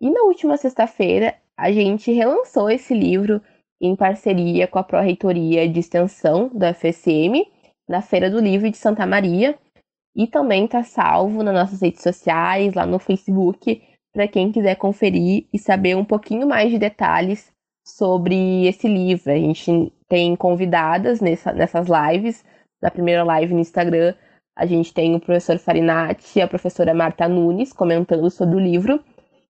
E 0.00 0.10
na 0.10 0.22
última 0.22 0.56
sexta-feira 0.56 1.36
a 1.56 1.70
gente 1.70 2.10
relançou 2.10 2.68
esse 2.68 2.92
livro 2.92 3.40
em 3.80 3.94
parceria 3.94 4.66
com 4.66 4.78
a 4.78 4.84
Pró-Reitoria 4.84 5.68
de 5.68 5.80
Extensão 5.80 6.50
da 6.54 6.72
FSM, 6.72 7.44
na 7.88 8.02
Feira 8.02 8.30
do 8.30 8.40
Livro 8.40 8.70
de 8.70 8.76
Santa 8.76 9.06
Maria. 9.06 9.58
E 10.14 10.26
também 10.26 10.64
está 10.64 10.82
salvo 10.82 11.42
nas 11.42 11.54
nossas 11.54 11.82
redes 11.82 12.02
sociais, 12.02 12.74
lá 12.74 12.86
no 12.86 12.98
Facebook, 12.98 13.82
para 14.14 14.26
quem 14.26 14.50
quiser 14.50 14.76
conferir 14.76 15.46
e 15.52 15.58
saber 15.58 15.94
um 15.94 16.04
pouquinho 16.04 16.46
mais 16.46 16.70
de 16.70 16.78
detalhes 16.78 17.52
sobre 17.86 18.66
esse 18.66 18.88
livro. 18.88 19.30
A 19.30 19.36
gente 19.36 19.92
tem 20.08 20.34
convidadas 20.34 21.20
nessa, 21.20 21.52
nessas 21.52 21.86
lives. 21.86 22.44
Na 22.80 22.90
primeira 22.90 23.22
live 23.24 23.52
no 23.52 23.60
Instagram, 23.60 24.14
a 24.56 24.64
gente 24.64 24.92
tem 24.94 25.14
o 25.14 25.20
professor 25.20 25.58
Farinati 25.58 26.38
e 26.38 26.42
a 26.42 26.48
professora 26.48 26.94
Marta 26.94 27.28
Nunes 27.28 27.74
comentando 27.74 28.30
sobre 28.30 28.56
o 28.56 28.60
livro. 28.60 29.04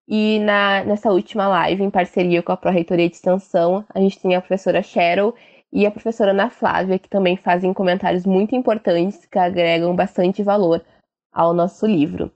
E 0.08 0.38
na, 0.38 0.84
nessa 0.84 1.10
última 1.10 1.48
live, 1.48 1.82
em 1.82 1.90
parceria 1.90 2.42
com 2.42 2.52
a 2.52 2.56
Pró-Reitoria 2.56 3.08
de 3.08 3.16
Extensão, 3.16 3.84
a 3.92 3.98
gente 3.98 4.20
tem 4.20 4.36
a 4.36 4.40
professora 4.40 4.82
Cheryl 4.82 5.34
e 5.72 5.84
a 5.84 5.90
professora 5.90 6.30
Ana 6.30 6.48
Flávia, 6.48 6.98
que 6.98 7.08
também 7.08 7.36
fazem 7.36 7.72
comentários 7.74 8.24
muito 8.24 8.54
importantes 8.54 9.26
que 9.26 9.38
agregam 9.38 9.94
bastante 9.96 10.42
valor 10.42 10.84
ao 11.32 11.52
nosso 11.52 11.86
livro. 11.86 12.30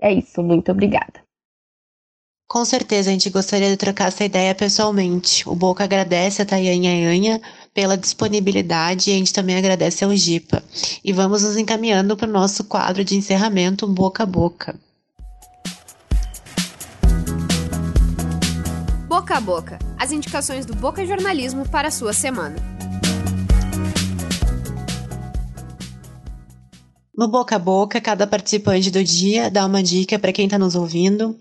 É 0.00 0.12
isso, 0.12 0.42
muito 0.42 0.70
obrigada. 0.70 1.26
Com 2.48 2.64
certeza, 2.64 3.10
a 3.10 3.12
gente 3.12 3.28
gostaria 3.28 3.68
de 3.68 3.76
trocar 3.76 4.06
essa 4.06 4.24
ideia 4.24 4.54
pessoalmente. 4.54 5.48
O 5.48 5.54
Boca 5.56 5.82
agradece 5.82 6.40
a 6.40 6.46
Tayane 6.46 7.04
Anha 7.04 7.40
pela 7.74 7.98
disponibilidade 7.98 9.10
e 9.10 9.14
a 9.14 9.16
gente 9.16 9.32
também 9.32 9.56
agradece 9.56 10.04
ao 10.04 10.14
Gipa. 10.14 10.62
E 11.04 11.12
vamos 11.12 11.42
nos 11.42 11.56
encaminhando 11.56 12.16
para 12.16 12.28
o 12.28 12.32
nosso 12.32 12.62
quadro 12.62 13.02
de 13.02 13.16
encerramento 13.16 13.84
Boca 13.88 14.22
a 14.22 14.26
Boca. 14.26 14.78
Boca 19.26 19.38
a 19.38 19.40
Boca 19.40 19.78
as 19.98 20.12
indicações 20.12 20.64
do 20.64 20.76
Boca 20.76 21.04
Jornalismo 21.04 21.68
para 21.68 21.88
a 21.88 21.90
sua 21.90 22.12
semana. 22.12 22.54
No 27.12 27.28
boca 27.28 27.56
a 27.56 27.58
boca, 27.58 28.00
cada 28.00 28.24
participante 28.24 28.88
do 28.88 29.02
dia 29.02 29.50
dá 29.50 29.66
uma 29.66 29.82
dica 29.82 30.16
para 30.16 30.32
quem 30.32 30.44
está 30.44 30.56
nos 30.56 30.76
ouvindo. 30.76 31.34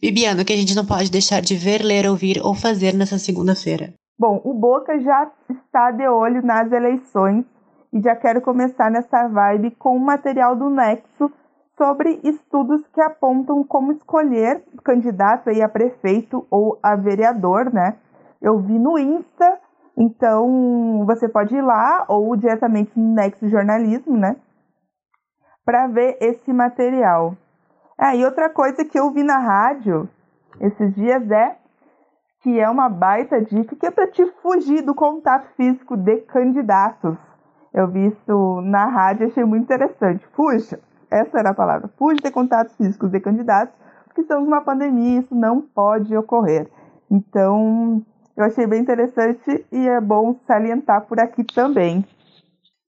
Bibiano, 0.00 0.40
o 0.40 0.44
que 0.46 0.52
a 0.54 0.56
gente 0.56 0.74
não 0.74 0.86
pode 0.86 1.10
deixar 1.10 1.42
de 1.42 1.54
ver, 1.54 1.82
ler, 1.82 2.08
ouvir 2.08 2.40
ou 2.42 2.54
fazer 2.54 2.94
nessa 2.94 3.18
segunda-feira? 3.18 3.92
Bom, 4.18 4.40
o 4.42 4.54
Boca 4.54 4.98
já 4.98 5.30
está 5.50 5.90
de 5.90 6.08
olho 6.08 6.40
nas 6.42 6.72
eleições 6.72 7.44
e 7.92 8.00
já 8.00 8.16
quero 8.16 8.40
começar 8.40 8.90
nessa 8.90 9.28
vibe 9.28 9.72
com 9.72 9.94
o 9.94 10.00
material 10.00 10.56
do 10.56 10.70
Nexo 10.70 11.30
sobre 11.76 12.20
estudos 12.24 12.86
que 12.88 13.00
apontam 13.00 13.62
como 13.62 13.92
escolher 13.92 14.64
candidato 14.82 15.50
aí 15.50 15.62
a 15.62 15.68
prefeito 15.68 16.46
ou 16.50 16.78
a 16.82 16.96
vereador, 16.96 17.72
né? 17.72 17.96
Eu 18.40 18.58
vi 18.58 18.78
no 18.78 18.98
Insta, 18.98 19.58
então 19.96 21.04
você 21.06 21.28
pode 21.28 21.54
ir 21.54 21.62
lá 21.62 22.04
ou 22.08 22.34
diretamente 22.36 22.98
no 22.98 23.14
Nexo 23.14 23.48
Jornalismo, 23.48 24.16
né? 24.16 24.36
Para 25.64 25.86
ver 25.86 26.16
esse 26.20 26.52
material. 26.52 27.36
Ah, 27.98 28.14
e 28.14 28.24
outra 28.24 28.48
coisa 28.48 28.84
que 28.84 28.98
eu 28.98 29.10
vi 29.10 29.22
na 29.22 29.38
rádio 29.38 30.08
esses 30.60 30.94
dias 30.94 31.30
é 31.30 31.56
que 32.42 32.60
é 32.60 32.68
uma 32.70 32.88
baita 32.88 33.40
dica 33.42 33.74
que 33.74 33.86
é 33.86 33.90
para 33.90 34.06
te 34.06 34.24
fugir 34.40 34.82
do 34.82 34.94
contato 34.94 35.46
físico 35.56 35.96
de 35.96 36.18
candidatos. 36.22 37.16
Eu 37.74 37.88
vi 37.88 38.06
isso 38.06 38.60
na 38.62 38.86
rádio 38.86 39.26
achei 39.26 39.44
muito 39.44 39.64
interessante. 39.64 40.26
Fuja! 40.28 40.78
Essa 41.10 41.38
era 41.38 41.50
a 41.50 41.54
palavra, 41.54 41.90
fuja 41.98 42.20
de 42.22 42.30
contatos 42.30 42.74
físicos 42.76 43.10
de 43.10 43.20
candidatos, 43.20 43.74
porque 44.06 44.22
estamos 44.22 44.44
numa 44.44 44.62
pandemia, 44.62 45.20
isso 45.20 45.34
não 45.34 45.60
pode 45.60 46.16
ocorrer. 46.16 46.68
Então, 47.10 48.02
eu 48.36 48.44
achei 48.44 48.66
bem 48.66 48.80
interessante 48.80 49.64
e 49.72 49.88
é 49.88 50.00
bom 50.00 50.36
salientar 50.46 51.06
por 51.06 51.20
aqui 51.20 51.44
também. 51.44 52.04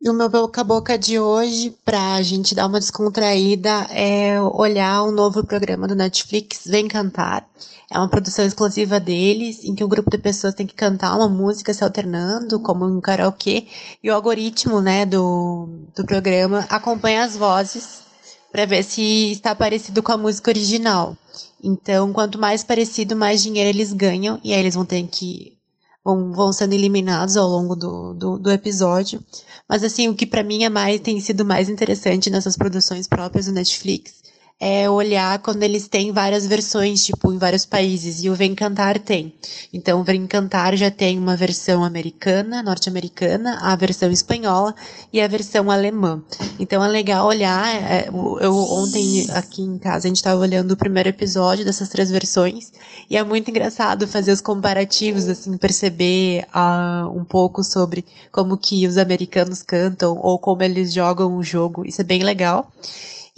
E 0.00 0.08
o 0.08 0.14
meu 0.14 0.28
boca 0.28 0.60
a 0.60 0.64
boca 0.64 0.96
de 0.96 1.18
hoje, 1.18 1.76
para 1.84 2.14
a 2.14 2.22
gente 2.22 2.54
dar 2.54 2.66
uma 2.66 2.78
descontraída, 2.78 3.84
é 3.90 4.40
olhar 4.40 5.02
o 5.02 5.10
novo 5.10 5.44
programa 5.44 5.88
do 5.88 5.96
Netflix, 5.96 6.62
Vem 6.66 6.86
Cantar. 6.86 7.48
É 7.90 7.98
uma 7.98 8.08
produção 8.08 8.44
exclusiva 8.44 9.00
deles, 9.00 9.64
em 9.64 9.74
que 9.74 9.82
um 9.82 9.88
grupo 9.88 10.08
de 10.08 10.18
pessoas 10.18 10.54
tem 10.54 10.66
que 10.66 10.74
cantar 10.74 11.16
uma 11.16 11.28
música 11.28 11.74
se 11.74 11.82
alternando, 11.82 12.60
como 12.60 12.86
um 12.86 13.00
karaokê, 13.00 13.66
e 14.00 14.08
o 14.08 14.14
algoritmo 14.14 14.80
né, 14.80 15.04
do, 15.04 15.68
do 15.96 16.06
programa 16.06 16.64
acompanha 16.70 17.24
as 17.24 17.36
vozes 17.36 18.07
para 18.50 18.66
ver 18.66 18.82
se 18.82 19.32
está 19.32 19.54
parecido 19.54 20.02
com 20.02 20.12
a 20.12 20.16
música 20.16 20.50
original. 20.50 21.16
Então, 21.62 22.12
quanto 22.12 22.38
mais 22.38 22.62
parecido, 22.62 23.16
mais 23.16 23.42
dinheiro 23.42 23.68
eles 23.68 23.92
ganham, 23.92 24.40
e 24.42 24.52
aí 24.52 24.60
eles 24.60 24.74
vão 24.74 24.84
ter 24.84 25.06
que. 25.06 25.56
vão, 26.04 26.32
vão 26.32 26.52
sendo 26.52 26.72
eliminados 26.74 27.36
ao 27.36 27.48
longo 27.48 27.74
do, 27.76 28.14
do, 28.14 28.38
do 28.38 28.50
episódio. 28.50 29.22
Mas, 29.68 29.82
assim, 29.82 30.08
o 30.08 30.14
que 30.14 30.26
para 30.26 30.42
mim 30.42 30.64
é 30.64 30.68
mais, 30.68 31.00
tem 31.00 31.20
sido 31.20 31.44
mais 31.44 31.68
interessante 31.68 32.30
nessas 32.30 32.56
produções 32.56 33.06
próprias 33.06 33.46
do 33.46 33.52
Netflix 33.52 34.17
é 34.60 34.90
olhar 34.90 35.38
quando 35.38 35.62
eles 35.62 35.86
têm 35.86 36.10
várias 36.10 36.44
versões, 36.44 37.04
tipo, 37.04 37.32
em 37.32 37.38
vários 37.38 37.64
países, 37.64 38.24
e 38.24 38.28
o 38.28 38.34
Vem 38.34 38.56
Cantar 38.56 38.98
tem. 38.98 39.32
Então, 39.72 40.00
o 40.00 40.04
Vem 40.04 40.26
Cantar 40.26 40.76
já 40.76 40.90
tem 40.90 41.16
uma 41.16 41.36
versão 41.36 41.84
americana, 41.84 42.60
norte-americana, 42.60 43.58
a 43.62 43.76
versão 43.76 44.10
espanhola 44.10 44.74
e 45.12 45.20
a 45.20 45.28
versão 45.28 45.70
alemã. 45.70 46.20
Então, 46.58 46.84
é 46.84 46.88
legal 46.88 47.26
olhar, 47.26 47.72
é, 47.72 48.08
eu 48.08 48.52
ontem 48.52 49.30
aqui 49.30 49.62
em 49.62 49.78
casa, 49.78 50.06
a 50.06 50.08
gente 50.08 50.16
estava 50.16 50.40
olhando 50.40 50.72
o 50.72 50.76
primeiro 50.76 51.08
episódio 51.08 51.64
dessas 51.64 51.88
três 51.88 52.10
versões, 52.10 52.72
e 53.08 53.16
é 53.16 53.22
muito 53.22 53.50
engraçado 53.50 54.08
fazer 54.08 54.32
os 54.32 54.40
comparativos, 54.40 55.28
assim, 55.28 55.56
perceber 55.56 56.44
uh, 56.52 57.08
um 57.16 57.24
pouco 57.24 57.62
sobre 57.62 58.04
como 58.32 58.58
que 58.58 58.88
os 58.88 58.98
americanos 58.98 59.62
cantam, 59.62 60.18
ou 60.20 60.36
como 60.36 60.64
eles 60.64 60.92
jogam 60.92 61.36
o 61.36 61.44
jogo, 61.44 61.86
isso 61.86 62.00
é 62.00 62.04
bem 62.04 62.24
legal 62.24 62.68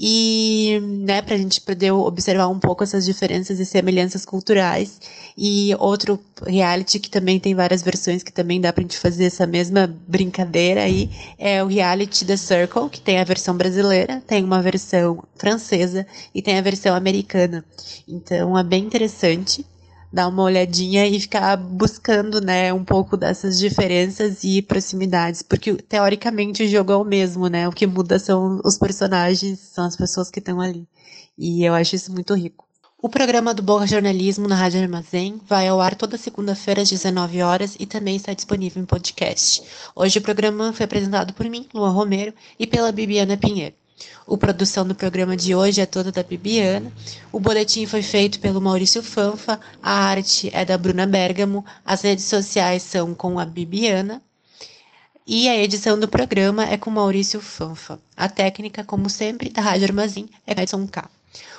e 0.03 0.81
né, 0.81 1.21
para 1.21 1.35
a 1.35 1.39
gente 1.39 1.61
poder 1.61 1.91
observar 1.91 2.49
um 2.49 2.59
pouco 2.59 2.83
essas 2.83 3.05
diferenças 3.05 3.61
e 3.61 3.67
semelhanças 3.67 4.25
culturais. 4.25 4.99
E 5.37 5.75
outro 5.79 6.19
reality 6.47 6.99
que 6.99 7.11
também 7.11 7.39
tem 7.39 7.55
várias 7.55 7.83
versões 7.83 8.23
que 8.23 8.33
também 8.33 8.59
dá 8.59 8.73
para 8.73 8.81
a 8.81 8.85
gente 8.85 8.99
fazer 8.99 9.27
essa 9.27 9.47
mesma 9.47 9.87
brincadeira 10.09 10.85
aí 10.85 11.11
é 11.39 11.63
o 11.63 11.67
reality 11.67 12.25
The 12.25 12.39
Circle, 12.39 12.89
que 12.89 13.01
tem 13.01 13.19
a 13.19 13.25
versão 13.25 13.55
brasileira, 13.55 14.23
tem 14.27 14.43
uma 14.43 14.63
versão 14.63 15.23
francesa 15.37 16.07
e 16.35 16.41
tem 16.41 16.57
a 16.57 16.63
versão 16.63 16.95
americana. 16.95 17.63
Então 18.09 18.57
é 18.57 18.65
bem 18.65 18.83
interessante 18.83 19.67
dar 20.13 20.29
uma 20.29 20.43
olhadinha 20.43 21.07
e 21.07 21.21
ficar 21.21 21.57
buscando, 21.57 22.41
né, 22.41 22.73
um 22.73 22.85
pouco 22.85 23.17
dessas 23.17 23.59
diferenças 23.59 24.43
e 24.45 24.61
proximidades, 24.63 25.43
porque 25.43 25.75
teoricamente 25.75 26.65
o 26.65 26.69
jogo 26.69 26.93
é 26.93 26.97
o 26.97 27.05
mesmo, 27.05 27.49
né? 27.49 27.69
O 27.69 27.73
que 27.73 27.87
muda 27.87 28.19
são 28.19 28.61
os 28.65 28.77
personagens, 28.77 29.59
são 29.59 29.85
as 29.85 29.97
pessoas 29.97 30.31
que 30.31 30.41
estão 30.41 30.61
ali. 30.61 30.87
E 31.39 31.65
eu 31.65 31.75
acho 31.75 31.95
isso 31.95 32.13
muito 32.13 32.35
rico. 32.35 32.69
O 33.03 33.09
programa 33.09 33.55
do 33.55 33.63
Boa 33.63 33.87
Jornalismo 33.87 34.47
na 34.47 34.55
Rádio 34.55 34.83
Armazém 34.83 35.41
vai 35.47 35.69
ao 35.69 35.81
ar 35.81 35.95
toda 35.95 36.19
segunda-feira 36.19 36.83
às 36.83 36.91
19 36.91 37.41
horas 37.41 37.75
e 37.81 37.87
também 37.87 38.15
está 38.15 38.35
disponível 38.35 38.83
em 38.83 38.85
podcast. 38.85 39.63
Hoje 39.97 40.19
o 40.19 40.23
programa 40.23 40.71
foi 40.75 40.85
apresentado 40.85 41.33
por 41.33 41.49
mim, 41.49 41.67
Luan 41.73 41.93
Romero, 41.93 42.35
e 42.59 42.67
pela 42.67 42.93
Bibiana 42.93 43.39
Pinheiro. 43.39 43.80
A 44.27 44.37
produção 44.37 44.87
do 44.87 44.95
programa 44.95 45.37
de 45.37 45.55
hoje 45.55 45.81
é 45.81 45.87
toda 45.87 46.13
da 46.13 46.23
Bibiana. 46.23 46.93
O 47.33 47.41
boletim 47.41 47.87
foi 47.87 48.03
feito 48.03 48.41
pelo 48.41 48.61
Maurício 48.61 49.03
Fanfa, 49.03 49.61
a 49.83 49.93
arte 49.93 50.51
é 50.53 50.65
da 50.65 50.79
Bruna 50.79 51.07
Bergamo, 51.07 51.65
as 51.85 52.03
redes 52.03 52.25
sociais 52.25 52.83
são 52.83 53.15
com 53.15 53.39
a 53.39 53.45
Bibiana. 53.45 54.23
E 55.27 55.49
a 55.49 55.57
edição 55.57 55.99
do 55.99 56.09
programa 56.09 56.65
é 56.65 56.77
com 56.77 56.91
Maurício 56.91 57.41
Fanfa. 57.41 58.01
A 58.17 58.29
técnica, 58.29 58.83
como 58.83 59.09
sempre, 59.09 59.51
da 59.51 59.63
Rádio 59.63 59.87
Armazém 59.87 60.29
é 60.47 60.61
Edson 60.61 60.87
K. 60.87 61.09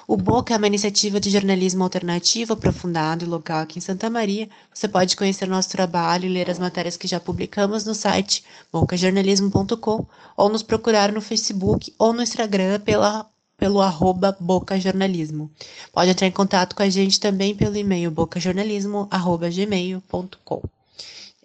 O 0.07 0.17
Boca 0.17 0.53
é 0.53 0.57
uma 0.57 0.67
iniciativa 0.67 1.19
de 1.19 1.29
jornalismo 1.29 1.83
alternativo, 1.83 2.53
aprofundado 2.53 3.23
e 3.23 3.27
local 3.27 3.61
aqui 3.61 3.77
em 3.79 3.81
Santa 3.81 4.09
Maria. 4.09 4.49
Você 4.73 4.87
pode 4.87 5.15
conhecer 5.15 5.47
nosso 5.47 5.69
trabalho 5.69 6.25
e 6.25 6.29
ler 6.29 6.49
as 6.49 6.57
matérias 6.59 6.97
que 6.97 7.07
já 7.07 7.19
publicamos 7.19 7.85
no 7.85 7.95
site 7.95 8.43
bocajornalismo.com 8.71 10.05
ou 10.35 10.49
nos 10.49 10.63
procurar 10.63 11.11
no 11.11 11.21
Facebook 11.21 11.93
ou 11.97 12.11
no 12.11 12.21
Instagram 12.21 12.79
pela, 12.81 13.25
pelo 13.57 13.79
arroba 13.79 14.35
bocajornalismo. 14.39 15.49
Pode 15.93 16.11
entrar 16.11 16.27
em 16.27 16.31
contato 16.31 16.75
com 16.75 16.83
a 16.83 16.89
gente 16.89 17.19
também 17.19 17.55
pelo 17.55 17.77
e-mail 17.77 18.11
bocajornalismo.gmail.com. 18.11 20.61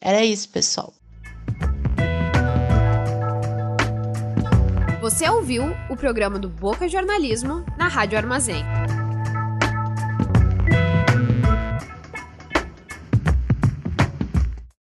Era 0.01 0.25
isso, 0.25 0.49
pessoal. 0.49 0.93
Você 5.07 5.31
ouviu 5.31 5.63
o 5.89 5.95
programa 5.95 6.37
do 6.37 6.49
Boca 6.49 6.89
Jornalismo 6.89 7.65
na 7.79 7.87
Rádio 7.87 8.19
Armazém. 8.19 8.65